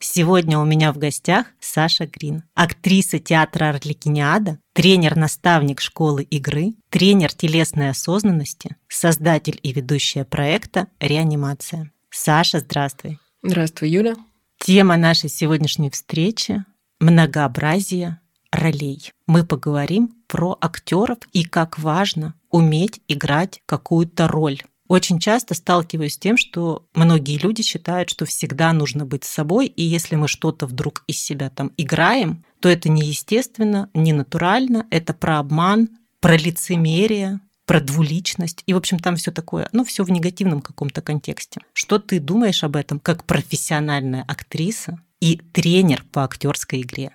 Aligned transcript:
Сегодня 0.00 0.60
у 0.60 0.64
меня 0.64 0.92
в 0.92 0.98
гостях 0.98 1.46
Саша 1.58 2.06
Грин, 2.06 2.44
актриса 2.54 3.18
театра 3.18 3.70
Арлекиниада, 3.70 4.60
тренер-наставник 4.72 5.80
школы 5.80 6.22
игры, 6.22 6.74
тренер 6.88 7.32
телесной 7.32 7.90
осознанности, 7.90 8.76
создатель 8.86 9.58
и 9.60 9.72
ведущая 9.72 10.24
проекта 10.24 10.86
«Реанимация». 11.00 11.90
Саша, 12.10 12.60
здравствуй. 12.60 13.18
Здравствуй, 13.42 13.90
Юля. 13.90 14.14
Тема 14.58 14.96
нашей 14.96 15.28
сегодняшней 15.28 15.90
встречи– 15.90 16.64
многообразие 17.00 18.20
ролей. 18.52 19.12
Мы 19.26 19.44
поговорим 19.44 20.14
про 20.28 20.56
актеров 20.60 21.18
и 21.32 21.42
как 21.42 21.76
важно 21.78 22.34
уметь 22.50 23.00
играть 23.08 23.62
какую-то 23.66 24.28
роль 24.28 24.62
очень 24.88 25.18
часто 25.18 25.54
сталкиваюсь 25.54 26.14
с 26.14 26.18
тем, 26.18 26.36
что 26.36 26.86
многие 26.94 27.38
люди 27.38 27.62
считают, 27.62 28.10
что 28.10 28.24
всегда 28.24 28.72
нужно 28.72 29.04
быть 29.04 29.24
собой, 29.24 29.66
и 29.66 29.82
если 29.82 30.16
мы 30.16 30.28
что-то 30.28 30.66
вдруг 30.66 31.04
из 31.06 31.20
себя 31.20 31.50
там 31.50 31.72
играем, 31.76 32.44
то 32.60 32.68
это 32.68 32.88
неестественно, 32.88 33.90
не 33.94 34.12
натурально, 34.12 34.86
это 34.90 35.14
про 35.14 35.38
обман, 35.38 35.90
про 36.20 36.36
лицемерие, 36.36 37.40
про 37.66 37.80
двуличность. 37.80 38.62
И, 38.66 38.72
в 38.72 38.78
общем, 38.78 38.98
там 38.98 39.16
все 39.16 39.30
такое, 39.30 39.68
ну, 39.72 39.84
все 39.84 40.02
в 40.02 40.10
негативном 40.10 40.62
каком-то 40.62 41.02
контексте. 41.02 41.60
Что 41.74 41.98
ты 41.98 42.18
думаешь 42.18 42.64
об 42.64 42.74
этом 42.74 42.98
как 42.98 43.24
профессиональная 43.24 44.22
актриса 44.22 44.98
и 45.20 45.36
тренер 45.36 46.04
по 46.10 46.24
актерской 46.24 46.80
игре? 46.80 47.12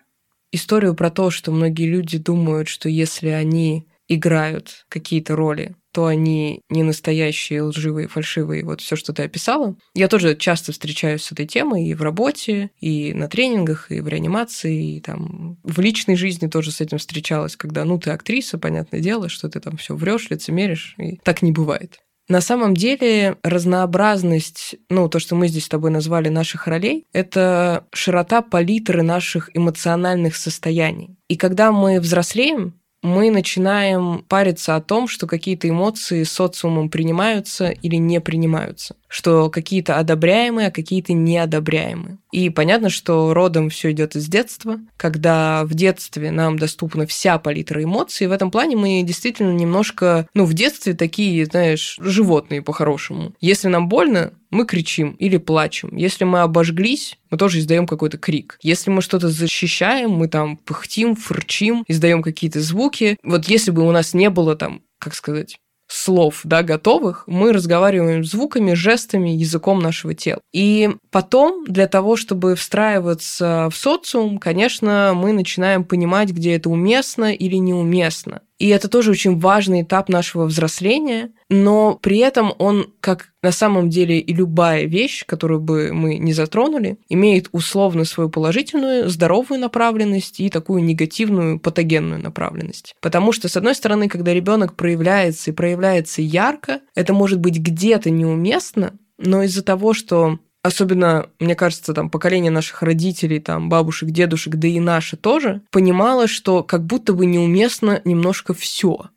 Историю 0.52 0.94
про 0.94 1.10
то, 1.10 1.32
что 1.32 1.52
многие 1.52 1.90
люди 1.90 2.20
думают, 2.20 2.68
что 2.68 2.88
если 2.88 3.30
они 3.30 3.88
играют 4.14 4.86
какие-то 4.90 5.36
роли, 5.36 5.76
то 5.94 6.08
они 6.08 6.62
не 6.70 6.84
настоящие, 6.84 7.62
лживые, 7.62 8.08
фальшивые, 8.08 8.66
вот 8.66 8.82
все, 8.82 8.96
что 8.96 9.14
ты 9.14 9.24
описала. 9.24 9.76
Я 9.94 10.08
тоже 10.08 10.36
часто 10.36 10.72
встречаюсь 10.72 11.24
с 11.24 11.32
этой 11.32 11.46
темой 11.46 11.86
и 11.86 11.94
в 11.94 12.02
работе, 12.02 12.72
и 12.80 13.14
на 13.14 13.28
тренингах, 13.28 13.92
и 13.92 14.02
в 14.02 14.08
реанимации, 14.08 14.96
и 14.96 15.02
там 15.02 15.60
в 15.64 15.80
личной 15.80 16.16
жизни 16.16 16.48
тоже 16.48 16.72
с 16.72 16.82
этим 16.82 16.98
встречалась, 16.98 17.56
когда, 17.56 17.86
ну, 17.86 18.00
ты 18.00 18.10
актриса, 18.10 18.58
понятное 18.58 19.02
дело, 19.02 19.30
что 19.30 19.50
ты 19.50 19.60
там 19.60 19.78
все 19.78 19.96
врешь, 19.96 20.30
лицемеришь, 20.32 20.96
и 20.98 21.18
так 21.24 21.44
не 21.44 21.52
бывает. 21.52 22.00
На 22.30 22.40
самом 22.40 22.74
деле 22.74 23.38
разнообразность, 23.44 24.76
ну, 24.90 25.10
то, 25.10 25.20
что 25.20 25.36
мы 25.36 25.48
здесь 25.50 25.66
с 25.66 25.70
тобой 25.70 25.92
назвали 25.92 26.30
наших 26.30 26.68
ролей, 26.68 27.06
это 27.12 27.86
широта 27.94 28.42
палитры 28.42 29.04
наших 29.04 29.50
эмоциональных 29.54 30.38
состояний. 30.38 31.18
И 31.28 31.36
когда 31.36 31.72
мы 31.72 32.00
взрослеем, 32.00 32.80
мы 33.04 33.30
начинаем 33.30 34.24
париться 34.28 34.76
о 34.76 34.82
том, 34.82 35.08
что 35.08 35.28
какие-то 35.28 35.70
эмоции 35.70 36.24
социумом 36.24 36.90
принимаются 36.90 37.70
или 37.70 37.98
не 37.98 38.22
принимаются, 38.22 38.96
что 39.10 39.50
какие-то 39.50 40.00
одобряемые, 40.00 40.70
а 40.70 40.72
какие-то 40.72 41.12
неодобряемые. 41.14 42.18
И 42.32 42.50
понятно, 42.50 42.90
что 42.90 43.34
родом 43.34 43.70
все 43.70 43.92
идет 43.92 44.16
из 44.16 44.28
детства, 44.28 44.80
когда 44.98 45.66
в 45.66 45.74
детстве 45.74 46.32
нам 46.32 46.58
доступна 46.58 47.06
вся 47.06 47.38
палитра 47.38 47.84
эмоций. 47.84 48.26
В 48.28 48.32
этом 48.32 48.50
плане 48.50 48.78
мы 48.78 49.04
действительно 49.04 49.52
немножко, 49.52 50.28
ну, 50.34 50.46
в 50.46 50.54
детстве 50.54 50.94
такие, 50.94 51.46
знаешь, 51.46 51.98
животные 52.00 52.62
по-хорошему. 52.62 53.34
Если 53.42 53.68
нам 53.68 53.90
больно, 53.90 54.34
мы 54.54 54.66
кричим 54.66 55.12
или 55.20 55.38
плачем. 55.38 55.96
Если 55.96 56.24
мы 56.24 56.42
обожглись, 56.42 57.18
мы 57.30 57.38
тоже 57.38 57.60
издаем 57.60 57.88
какой-то 57.88 58.18
крик. 58.18 58.58
Если 58.62 58.90
мы 58.90 59.02
что-то 59.02 59.30
защищаем, 59.30 60.12
мы 60.12 60.28
там 60.28 60.58
пыхтим, 60.58 61.16
фырчим, 61.16 61.84
издаем 61.88 62.22
какие-то 62.22 62.62
звуки. 62.62 63.18
Вот 63.24 63.46
если 63.46 63.72
бы 63.72 63.88
у 63.88 63.92
нас 63.92 64.14
не 64.14 64.30
было 64.30 64.56
там, 64.56 64.82
как 65.00 65.16
сказать, 65.16 65.58
слов, 65.88 66.42
да, 66.44 66.64
готовых, 66.64 67.24
мы 67.28 67.54
разговариваем 67.54 68.24
звуками, 68.24 68.74
жестами, 68.74 69.30
языком 69.30 69.80
нашего 69.80 70.14
тела. 70.14 70.42
И 70.52 70.90
потом, 71.12 71.66
для 71.66 71.88
того, 71.88 72.16
чтобы 72.16 72.56
встраиваться 72.56 73.70
в 73.72 73.76
социум, 73.76 74.40
конечно, 74.40 75.14
мы 75.16 75.34
начинаем 75.34 75.84
понимать, 75.84 76.30
где 76.30 76.56
это 76.56 76.70
уместно 76.70 77.34
или 77.34 77.58
неуместно. 77.58 78.42
И 78.60 78.68
это 78.70 78.88
тоже 78.88 79.12
очень 79.12 79.40
важный 79.40 79.82
этап 79.82 80.10
нашего 80.10 80.46
взросления, 80.46 81.32
но 81.50 82.00
при 82.02 82.20
этом 82.20 82.54
он, 82.60 82.94
как 83.00 83.34
на 83.42 83.52
самом 83.52 83.90
деле 83.90 84.20
и 84.20 84.34
любая 84.34 84.86
вещь, 84.86 85.26
которую 85.26 85.60
бы 85.60 85.92
мы 85.92 86.18
не 86.18 86.34
затронули, 86.34 86.98
имеет 87.10 87.50
условно 87.52 88.06
свою 88.06 88.30
положительную, 88.30 89.10
здоровую 89.10 89.60
направленность 89.60 90.40
и 90.40 90.50
такую 90.50 90.84
негативную, 90.84 91.60
патогенную 91.60 92.22
направленность. 92.22 92.96
Потому 93.02 93.32
что, 93.32 93.50
с 93.50 93.58
одной 93.58 93.76
стороны, 93.76 94.08
когда 94.08 94.34
ребенок 94.34 94.76
проявляется 94.76 95.52
и 95.52 95.54
проявляется 95.54 96.22
ярко, 96.22 96.82
это 96.96 97.14
может 97.14 97.40
быть 97.40 97.58
где-то 97.58 98.10
неуместно, 98.10 98.94
но 99.18 99.44
из-за 99.44 99.64
того, 99.64 99.94
что 99.94 100.40
особенно, 100.64 101.30
мне 101.40 101.56
кажется, 101.56 101.94
там 101.94 102.10
поколение 102.10 102.50
наших 102.50 102.82
родителей, 102.82 103.40
там 103.40 103.70
бабушек, 103.70 104.10
дедушек, 104.10 104.56
да 104.56 104.68
и 104.68 104.80
наши 104.80 105.18
тоже, 105.18 105.62
понимало, 105.70 106.28
что 106.28 106.64
как 106.64 106.86
будто 106.86 107.14
бы 107.14 107.26
неуместно 107.26 108.02
немножко 108.06 108.54
все. 108.54 109.10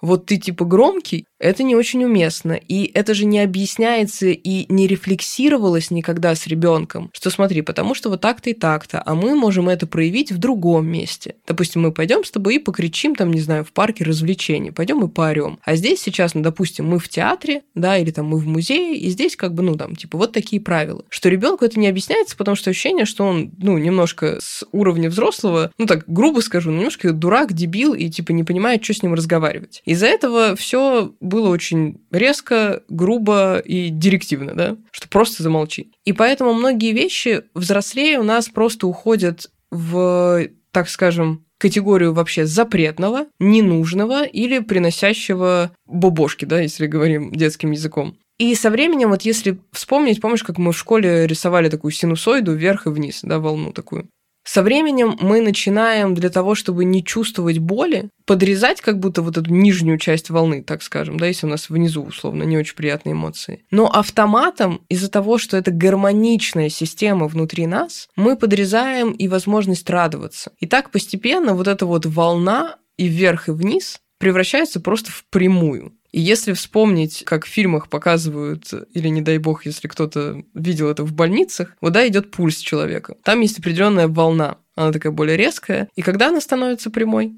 Вот 0.00 0.26
ты 0.26 0.38
типа 0.38 0.64
громкий, 0.64 1.26
это 1.38 1.62
не 1.62 1.76
очень 1.76 2.04
уместно. 2.04 2.52
И 2.52 2.90
это 2.94 3.14
же 3.14 3.24
не 3.24 3.40
объясняется 3.40 4.26
и 4.26 4.66
не 4.72 4.86
рефлексировалось 4.86 5.90
никогда 5.90 6.34
с 6.34 6.46
ребенком, 6.46 7.10
что 7.12 7.30
смотри, 7.30 7.62
потому 7.62 7.94
что 7.94 8.10
вот 8.10 8.20
так-то 8.20 8.50
и 8.50 8.54
так-то, 8.54 9.02
а 9.04 9.14
мы 9.14 9.34
можем 9.34 9.68
это 9.68 9.86
проявить 9.86 10.32
в 10.32 10.38
другом 10.38 10.86
месте. 10.86 11.36
Допустим, 11.46 11.82
мы 11.82 11.92
пойдем 11.92 12.24
с 12.24 12.30
тобой 12.30 12.56
и 12.56 12.58
покричим 12.58 13.14
там, 13.14 13.32
не 13.32 13.40
знаю, 13.40 13.64
в 13.64 13.72
парке 13.72 14.04
развлечений, 14.04 14.70
пойдем 14.70 15.04
и 15.04 15.08
поорем. 15.08 15.58
А 15.64 15.76
здесь 15.76 16.00
сейчас, 16.00 16.34
ну, 16.34 16.42
допустим, 16.42 16.88
мы 16.88 16.98
в 16.98 17.08
театре, 17.08 17.62
да, 17.74 17.98
или 17.98 18.10
там 18.10 18.26
мы 18.26 18.38
в 18.38 18.46
музее, 18.46 18.96
и 18.96 19.08
здесь 19.10 19.36
как 19.36 19.54
бы, 19.54 19.62
ну, 19.62 19.76
там, 19.76 19.96
типа, 19.96 20.18
вот 20.18 20.32
такие 20.32 20.60
правила. 20.60 21.04
Что 21.08 21.28
ребенку 21.28 21.64
это 21.64 21.78
не 21.78 21.88
объясняется, 21.88 22.36
потому 22.36 22.56
что 22.56 22.70
ощущение, 22.70 23.04
что 23.04 23.24
он, 23.24 23.52
ну, 23.58 23.78
немножко 23.78 24.38
с 24.40 24.64
уровня 24.72 25.10
взрослого, 25.10 25.70
ну, 25.78 25.86
так 25.86 26.04
грубо 26.06 26.40
скажу, 26.40 26.70
немножко 26.70 27.12
дурак, 27.12 27.52
дебил 27.52 27.94
и, 27.94 28.08
типа, 28.08 28.32
не 28.32 28.44
понимает, 28.44 28.82
что 28.82 28.94
с 28.94 29.02
ним 29.02 29.14
разговаривать. 29.14 29.82
Из-за 29.84 30.06
этого 30.06 30.56
все 30.56 31.12
было 31.26 31.48
очень 31.48 32.00
резко, 32.10 32.82
грубо 32.88 33.58
и 33.58 33.90
директивно, 33.90 34.54
да, 34.54 34.76
что 34.90 35.08
просто 35.08 35.42
замолчи. 35.42 35.92
И 36.04 36.12
поэтому 36.12 36.54
многие 36.54 36.92
вещи 36.92 37.42
взрослее 37.54 38.18
у 38.18 38.22
нас 38.22 38.48
просто 38.48 38.86
уходят 38.86 39.50
в, 39.70 40.48
так 40.70 40.88
скажем, 40.88 41.44
категорию 41.58 42.12
вообще 42.12 42.46
запретного, 42.46 43.26
ненужного 43.38 44.24
или 44.24 44.58
приносящего 44.58 45.72
бобошки, 45.86 46.44
да, 46.44 46.60
если 46.60 46.86
говорим 46.86 47.32
детским 47.32 47.70
языком. 47.70 48.16
И 48.38 48.54
со 48.54 48.70
временем, 48.70 49.10
вот 49.10 49.22
если 49.22 49.58
вспомнить, 49.72 50.20
помнишь, 50.20 50.42
как 50.42 50.58
мы 50.58 50.72
в 50.72 50.78
школе 50.78 51.26
рисовали 51.26 51.70
такую 51.70 51.90
синусоиду 51.90 52.52
вверх 52.52 52.86
и 52.86 52.90
вниз, 52.90 53.20
да, 53.22 53.38
волну 53.38 53.72
такую? 53.72 54.08
Со 54.46 54.62
временем 54.62 55.16
мы 55.20 55.40
начинаем 55.40 56.14
для 56.14 56.30
того, 56.30 56.54
чтобы 56.54 56.84
не 56.84 57.04
чувствовать 57.04 57.58
боли, 57.58 58.10
подрезать 58.26 58.80
как 58.80 59.00
будто 59.00 59.20
вот 59.20 59.36
эту 59.36 59.52
нижнюю 59.52 59.98
часть 59.98 60.30
волны, 60.30 60.62
так 60.62 60.82
скажем, 60.82 61.18
да, 61.18 61.26
если 61.26 61.46
у 61.46 61.50
нас 61.50 61.68
внизу 61.68 62.04
условно 62.04 62.44
не 62.44 62.56
очень 62.56 62.76
приятные 62.76 63.14
эмоции. 63.14 63.64
Но 63.72 63.90
автоматом 63.90 64.82
из-за 64.88 65.10
того, 65.10 65.38
что 65.38 65.56
это 65.56 65.72
гармоничная 65.72 66.68
система 66.68 67.26
внутри 67.26 67.66
нас, 67.66 68.08
мы 68.14 68.36
подрезаем 68.36 69.10
и 69.10 69.26
возможность 69.26 69.90
радоваться. 69.90 70.52
И 70.60 70.66
так 70.66 70.92
постепенно 70.92 71.54
вот 71.54 71.66
эта 71.66 71.84
вот 71.84 72.06
волна 72.06 72.76
и 72.96 73.08
вверх, 73.08 73.48
и 73.48 73.52
вниз 73.52 74.00
превращается 74.18 74.78
просто 74.80 75.10
в 75.10 75.24
прямую. 75.28 75.92
И 76.12 76.20
если 76.20 76.52
вспомнить, 76.52 77.24
как 77.24 77.44
в 77.44 77.48
фильмах 77.48 77.88
показывают, 77.88 78.72
или 78.92 79.08
не 79.08 79.22
дай 79.22 79.38
бог, 79.38 79.66
если 79.66 79.88
кто-то 79.88 80.42
видел 80.54 80.88
это 80.88 81.04
в 81.04 81.12
больницах, 81.12 81.76
вот 81.80 81.92
да, 81.92 82.06
идет 82.06 82.30
пульс 82.30 82.58
человека. 82.58 83.16
Там 83.22 83.40
есть 83.40 83.58
определенная 83.58 84.08
волна, 84.08 84.58
она 84.74 84.92
такая 84.92 85.12
более 85.12 85.36
резкая. 85.36 85.88
И 85.94 86.02
когда 86.02 86.28
она 86.28 86.40
становится 86.40 86.90
прямой? 86.90 87.34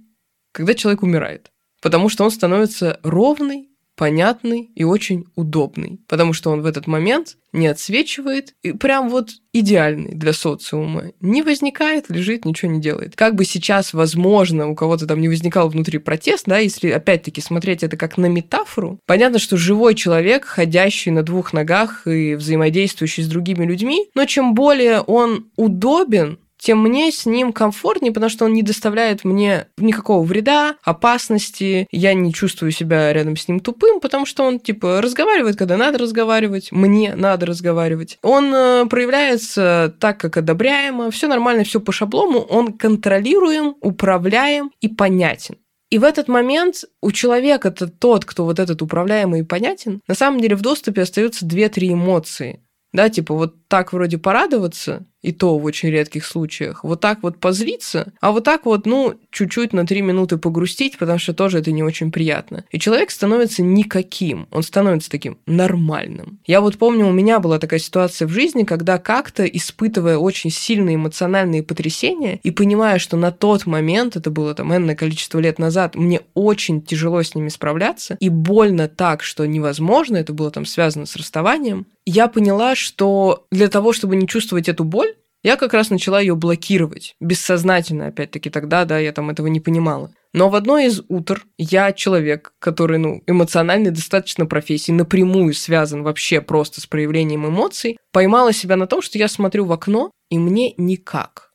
Когда 0.52 0.74
человек 0.74 1.02
умирает. 1.02 1.50
Потому 1.80 2.08
что 2.08 2.24
он 2.24 2.30
становится 2.30 2.98
ровный, 3.02 3.68
понятный 3.98 4.70
и 4.76 4.84
очень 4.84 5.26
удобный, 5.34 6.00
потому 6.06 6.32
что 6.32 6.50
он 6.50 6.62
в 6.62 6.66
этот 6.66 6.86
момент 6.86 7.36
не 7.52 7.66
отсвечивает 7.66 8.54
и 8.62 8.72
прям 8.72 9.08
вот 9.08 9.30
идеальный 9.52 10.14
для 10.14 10.32
социума. 10.32 11.06
Не 11.20 11.42
возникает, 11.42 12.08
лежит, 12.08 12.44
ничего 12.44 12.70
не 12.70 12.80
делает. 12.80 13.16
Как 13.16 13.34
бы 13.34 13.44
сейчас, 13.44 13.92
возможно, 13.92 14.68
у 14.68 14.76
кого-то 14.76 15.06
там 15.06 15.20
не 15.20 15.28
возникал 15.28 15.68
внутри 15.68 15.98
протест, 15.98 16.44
да, 16.46 16.58
если 16.58 16.90
опять-таки 16.90 17.40
смотреть 17.40 17.82
это 17.82 17.96
как 17.96 18.16
на 18.18 18.26
метафору, 18.26 19.00
понятно, 19.04 19.40
что 19.40 19.56
живой 19.56 19.96
человек, 19.96 20.44
ходящий 20.44 21.10
на 21.10 21.24
двух 21.24 21.52
ногах 21.52 22.06
и 22.06 22.36
взаимодействующий 22.36 23.24
с 23.24 23.28
другими 23.28 23.66
людьми, 23.66 24.08
но 24.14 24.26
чем 24.26 24.54
более 24.54 25.00
он 25.00 25.50
удобен, 25.56 26.38
тем 26.58 26.82
мне 26.82 27.10
с 27.10 27.24
ним 27.24 27.52
комфортнее, 27.52 28.12
потому 28.12 28.30
что 28.30 28.44
он 28.44 28.52
не 28.52 28.62
доставляет 28.62 29.24
мне 29.24 29.68
никакого 29.76 30.24
вреда, 30.24 30.76
опасности. 30.82 31.86
Я 31.90 32.14
не 32.14 32.32
чувствую 32.32 32.72
себя 32.72 33.12
рядом 33.12 33.36
с 33.36 33.48
ним 33.48 33.60
тупым, 33.60 34.00
потому 34.00 34.26
что 34.26 34.44
он, 34.44 34.58
типа, 34.58 35.00
разговаривает, 35.00 35.56
когда 35.56 35.76
надо 35.76 35.98
разговаривать, 35.98 36.72
мне 36.72 37.14
надо 37.14 37.46
разговаривать. 37.46 38.18
Он 38.22 38.52
э, 38.54 38.86
проявляется 38.86 39.94
так, 40.00 40.18
как 40.18 40.36
одобряемо, 40.36 41.10
все 41.10 41.28
нормально, 41.28 41.64
все 41.64 41.80
по 41.80 41.92
шаблону, 41.92 42.40
он 42.40 42.72
контролируем, 42.72 43.76
управляем 43.80 44.70
и 44.80 44.88
понятен. 44.88 45.56
И 45.90 45.98
в 45.98 46.04
этот 46.04 46.28
момент 46.28 46.84
у 47.00 47.12
человека, 47.12 47.68
это 47.68 47.88
тот, 47.88 48.24
кто 48.24 48.44
вот 48.44 48.58
этот 48.58 48.82
управляемый 48.82 49.40
и 49.40 49.44
понятен, 49.44 50.02
на 50.06 50.14
самом 50.14 50.40
деле 50.40 50.54
в 50.54 50.60
доступе 50.60 51.02
остаются 51.02 51.46
две-три 51.46 51.92
эмоции. 51.92 52.62
Да, 52.92 53.08
типа 53.10 53.34
вот 53.34 53.68
так 53.68 53.92
вроде 53.92 54.16
порадоваться, 54.18 55.06
и 55.22 55.32
то 55.32 55.58
в 55.58 55.64
очень 55.64 55.90
редких 55.90 56.24
случаях, 56.24 56.84
вот 56.84 57.00
так 57.00 57.22
вот 57.22 57.38
позлиться, 57.38 58.12
а 58.20 58.32
вот 58.32 58.44
так 58.44 58.66
вот, 58.66 58.86
ну, 58.86 59.14
чуть-чуть 59.30 59.72
на 59.72 59.86
три 59.86 60.02
минуты 60.02 60.38
погрустить, 60.38 60.98
потому 60.98 61.18
что 61.18 61.34
тоже 61.34 61.58
это 61.58 61.72
не 61.72 61.82
очень 61.82 62.12
приятно. 62.12 62.64
И 62.70 62.78
человек 62.78 63.10
становится 63.10 63.62
никаким, 63.62 64.46
он 64.50 64.62
становится 64.62 65.10
таким 65.10 65.38
нормальным. 65.46 66.38
Я 66.46 66.60
вот 66.60 66.78
помню, 66.78 67.06
у 67.06 67.12
меня 67.12 67.40
была 67.40 67.58
такая 67.58 67.80
ситуация 67.80 68.28
в 68.28 68.30
жизни, 68.30 68.64
когда 68.64 68.98
как-то, 68.98 69.44
испытывая 69.44 70.18
очень 70.18 70.50
сильные 70.50 70.96
эмоциональные 70.96 71.62
потрясения 71.62 72.38
и 72.42 72.50
понимая, 72.50 72.98
что 72.98 73.16
на 73.16 73.32
тот 73.32 73.66
момент, 73.66 74.16
это 74.16 74.30
было 74.30 74.54
там 74.54 74.74
энное 74.74 74.94
количество 74.94 75.38
лет 75.38 75.58
назад, 75.58 75.94
мне 75.94 76.20
очень 76.34 76.82
тяжело 76.82 77.22
с 77.22 77.34
ними 77.34 77.48
справляться, 77.48 78.16
и 78.20 78.28
больно 78.28 78.88
так, 78.88 79.22
что 79.22 79.46
невозможно, 79.46 80.16
это 80.16 80.32
было 80.32 80.50
там 80.50 80.64
связано 80.64 81.06
с 81.06 81.16
расставанием, 81.16 81.86
я 82.10 82.28
поняла, 82.28 82.74
что 82.74 83.44
для 83.50 83.68
того, 83.68 83.92
чтобы 83.92 84.16
не 84.16 84.26
чувствовать 84.26 84.66
эту 84.68 84.82
боль, 84.82 85.14
я 85.48 85.56
как 85.56 85.72
раз 85.72 85.88
начала 85.88 86.20
ее 86.20 86.34
блокировать, 86.34 87.16
бессознательно, 87.20 88.08
опять-таки, 88.08 88.50
тогда, 88.50 88.84
да, 88.84 88.98
я 88.98 89.12
там 89.12 89.30
этого 89.30 89.46
не 89.46 89.60
понимала. 89.60 90.12
Но 90.34 90.50
в 90.50 90.54
одно 90.54 90.76
из 90.76 91.00
утр 91.08 91.46
я 91.56 91.92
человек, 91.92 92.52
который, 92.58 92.98
ну, 92.98 93.22
эмоционально 93.26 93.90
достаточно 93.90 94.44
профессии, 94.44 94.92
напрямую 94.92 95.54
связан 95.54 96.02
вообще 96.02 96.42
просто 96.42 96.82
с 96.82 96.86
проявлением 96.86 97.46
эмоций, 97.46 97.96
поймала 98.12 98.52
себя 98.52 98.76
на 98.76 98.86
том, 98.86 99.00
что 99.00 99.16
я 99.16 99.26
смотрю 99.26 99.64
в 99.64 99.72
окно, 99.72 100.10
и 100.28 100.38
мне 100.38 100.74
никак. 100.76 101.54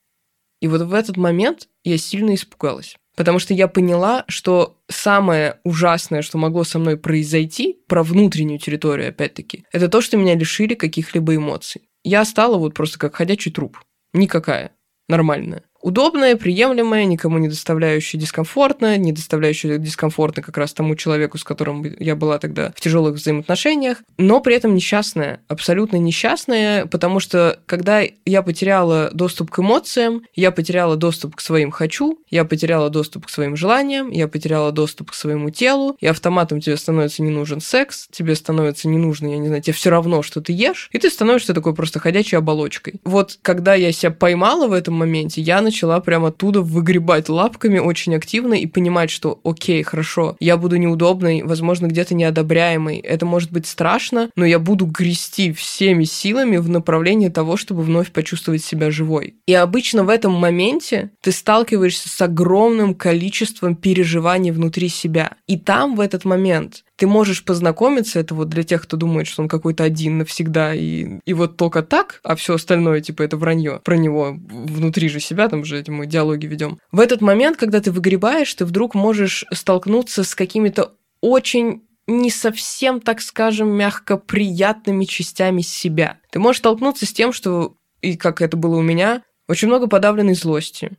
И 0.60 0.66
вот 0.66 0.80
в 0.80 0.92
этот 0.92 1.16
момент 1.16 1.68
я 1.84 1.96
сильно 1.96 2.34
испугалась. 2.34 2.96
Потому 3.14 3.38
что 3.38 3.54
я 3.54 3.68
поняла, 3.68 4.24
что 4.26 4.80
самое 4.90 5.60
ужасное, 5.62 6.22
что 6.22 6.36
могло 6.36 6.64
со 6.64 6.80
мной 6.80 6.96
произойти, 6.96 7.78
про 7.86 8.02
внутреннюю 8.02 8.58
территорию, 8.58 9.10
опять-таки, 9.10 9.64
это 9.72 9.88
то, 9.88 10.00
что 10.00 10.16
меня 10.16 10.34
лишили 10.34 10.74
каких-либо 10.74 11.36
эмоций. 11.36 11.82
Я 12.04 12.24
стала 12.24 12.58
вот 12.58 12.74
просто 12.74 12.98
как 12.98 13.16
ходячий 13.16 13.50
труп. 13.50 13.82
Никакая. 14.12 14.72
Нормальная. 15.08 15.64
Удобная, 15.84 16.36
приемлемая, 16.36 17.04
никому 17.04 17.36
не 17.36 17.46
доставляющая 17.46 18.18
дискомфортно, 18.18 18.96
не 18.96 19.12
доставляющая 19.12 19.76
дискомфортно 19.76 20.42
как 20.42 20.56
раз 20.56 20.72
тому 20.72 20.96
человеку, 20.96 21.36
с 21.36 21.44
которым 21.44 21.84
я 21.98 22.16
была 22.16 22.38
тогда 22.38 22.72
в 22.74 22.80
тяжелых 22.80 23.16
взаимоотношениях, 23.16 23.98
но 24.16 24.40
при 24.40 24.56
этом 24.56 24.74
несчастная, 24.74 25.42
абсолютно 25.46 25.96
несчастная, 25.96 26.86
потому 26.86 27.20
что 27.20 27.60
когда 27.66 28.00
я 28.24 28.40
потеряла 28.40 29.10
доступ 29.12 29.50
к 29.50 29.58
эмоциям, 29.58 30.22
я 30.34 30.52
потеряла 30.52 30.96
доступ 30.96 31.36
к 31.36 31.42
своим 31.42 31.70
«хочу», 31.70 32.18
я 32.30 32.46
потеряла 32.46 32.88
доступ 32.88 33.26
к 33.26 33.28
своим 33.28 33.54
желаниям, 33.54 34.10
я 34.10 34.26
потеряла 34.26 34.72
доступ 34.72 35.10
к 35.10 35.14
своему 35.14 35.50
телу, 35.50 35.98
и 36.00 36.06
автоматом 36.06 36.62
тебе 36.62 36.78
становится 36.78 37.22
не 37.22 37.30
нужен 37.30 37.60
секс, 37.60 38.08
тебе 38.10 38.34
становится 38.36 38.88
не 38.88 38.96
нужно, 38.96 39.26
я 39.26 39.36
не 39.36 39.48
знаю, 39.48 39.60
тебе 39.60 39.74
все 39.74 39.90
равно, 39.90 40.22
что 40.22 40.40
ты 40.40 40.54
ешь, 40.54 40.88
и 40.92 40.98
ты 40.98 41.10
становишься 41.10 41.52
такой 41.52 41.74
просто 41.74 42.00
ходячей 42.00 42.38
оболочкой. 42.38 43.02
Вот 43.04 43.38
когда 43.42 43.74
я 43.74 43.92
себя 43.92 44.12
поймала 44.12 44.66
в 44.66 44.72
этом 44.72 44.94
моменте, 44.94 45.42
я 45.42 45.60
начала 45.60 45.73
начала 45.74 45.98
прямо 45.98 46.28
оттуда 46.28 46.62
выгребать 46.62 47.28
лапками 47.28 47.80
очень 47.80 48.14
активно 48.14 48.54
и 48.54 48.66
понимать, 48.66 49.10
что 49.10 49.40
окей, 49.42 49.82
хорошо, 49.82 50.36
я 50.38 50.56
буду 50.56 50.76
неудобной, 50.76 51.42
возможно, 51.42 51.88
где-то 51.88 52.14
неодобряемой, 52.14 52.98
это 52.98 53.26
может 53.26 53.50
быть 53.50 53.66
страшно, 53.66 54.30
но 54.36 54.44
я 54.44 54.60
буду 54.60 54.86
грести 54.86 55.52
всеми 55.52 56.04
силами 56.04 56.58
в 56.58 56.68
направлении 56.68 57.28
того, 57.28 57.56
чтобы 57.56 57.82
вновь 57.82 58.12
почувствовать 58.12 58.62
себя 58.62 58.92
живой. 58.92 59.34
И 59.46 59.54
обычно 59.54 60.04
в 60.04 60.10
этом 60.10 60.32
моменте 60.32 61.10
ты 61.20 61.32
сталкиваешься 61.32 62.08
с 62.08 62.22
огромным 62.22 62.94
количеством 62.94 63.74
переживаний 63.74 64.52
внутри 64.52 64.88
себя. 64.88 65.32
И 65.48 65.58
там 65.58 65.96
в 65.96 66.00
этот 66.00 66.24
момент 66.24 66.84
ты 66.96 67.06
можешь 67.06 67.44
познакомиться, 67.44 68.20
это 68.20 68.34
вот 68.34 68.48
для 68.48 68.62
тех, 68.62 68.82
кто 68.82 68.96
думает, 68.96 69.26
что 69.26 69.42
он 69.42 69.48
какой-то 69.48 69.84
один 69.84 70.18
навсегда, 70.18 70.74
и, 70.74 71.18
и 71.24 71.34
вот 71.34 71.56
только 71.56 71.82
так, 71.82 72.20
а 72.22 72.36
все 72.36 72.54
остальное, 72.54 73.00
типа, 73.00 73.22
это 73.22 73.36
вранье 73.36 73.80
про 73.84 73.96
него 73.96 74.36
внутри 74.48 75.08
же 75.08 75.20
себя, 75.20 75.48
там 75.48 75.64
же 75.64 75.78
эти 75.78 75.90
мы 75.90 76.06
диалоги 76.06 76.46
ведем. 76.46 76.78
В 76.92 77.00
этот 77.00 77.20
момент, 77.20 77.56
когда 77.56 77.80
ты 77.80 77.90
выгребаешь, 77.90 78.52
ты 78.54 78.64
вдруг 78.64 78.94
можешь 78.94 79.44
столкнуться 79.52 80.24
с 80.24 80.34
какими-то 80.34 80.92
очень 81.20 81.82
не 82.06 82.30
совсем, 82.30 83.00
так 83.00 83.20
скажем, 83.20 83.70
мягко 83.70 84.16
приятными 84.16 85.04
частями 85.04 85.62
себя. 85.62 86.18
Ты 86.30 86.38
можешь 86.38 86.58
столкнуться 86.58 87.06
с 87.06 87.12
тем, 87.12 87.32
что, 87.32 87.76
и 88.02 88.16
как 88.16 88.42
это 88.42 88.56
было 88.56 88.76
у 88.76 88.82
меня, 88.82 89.22
очень 89.48 89.68
много 89.68 89.86
подавленной 89.86 90.34
злости, 90.34 90.92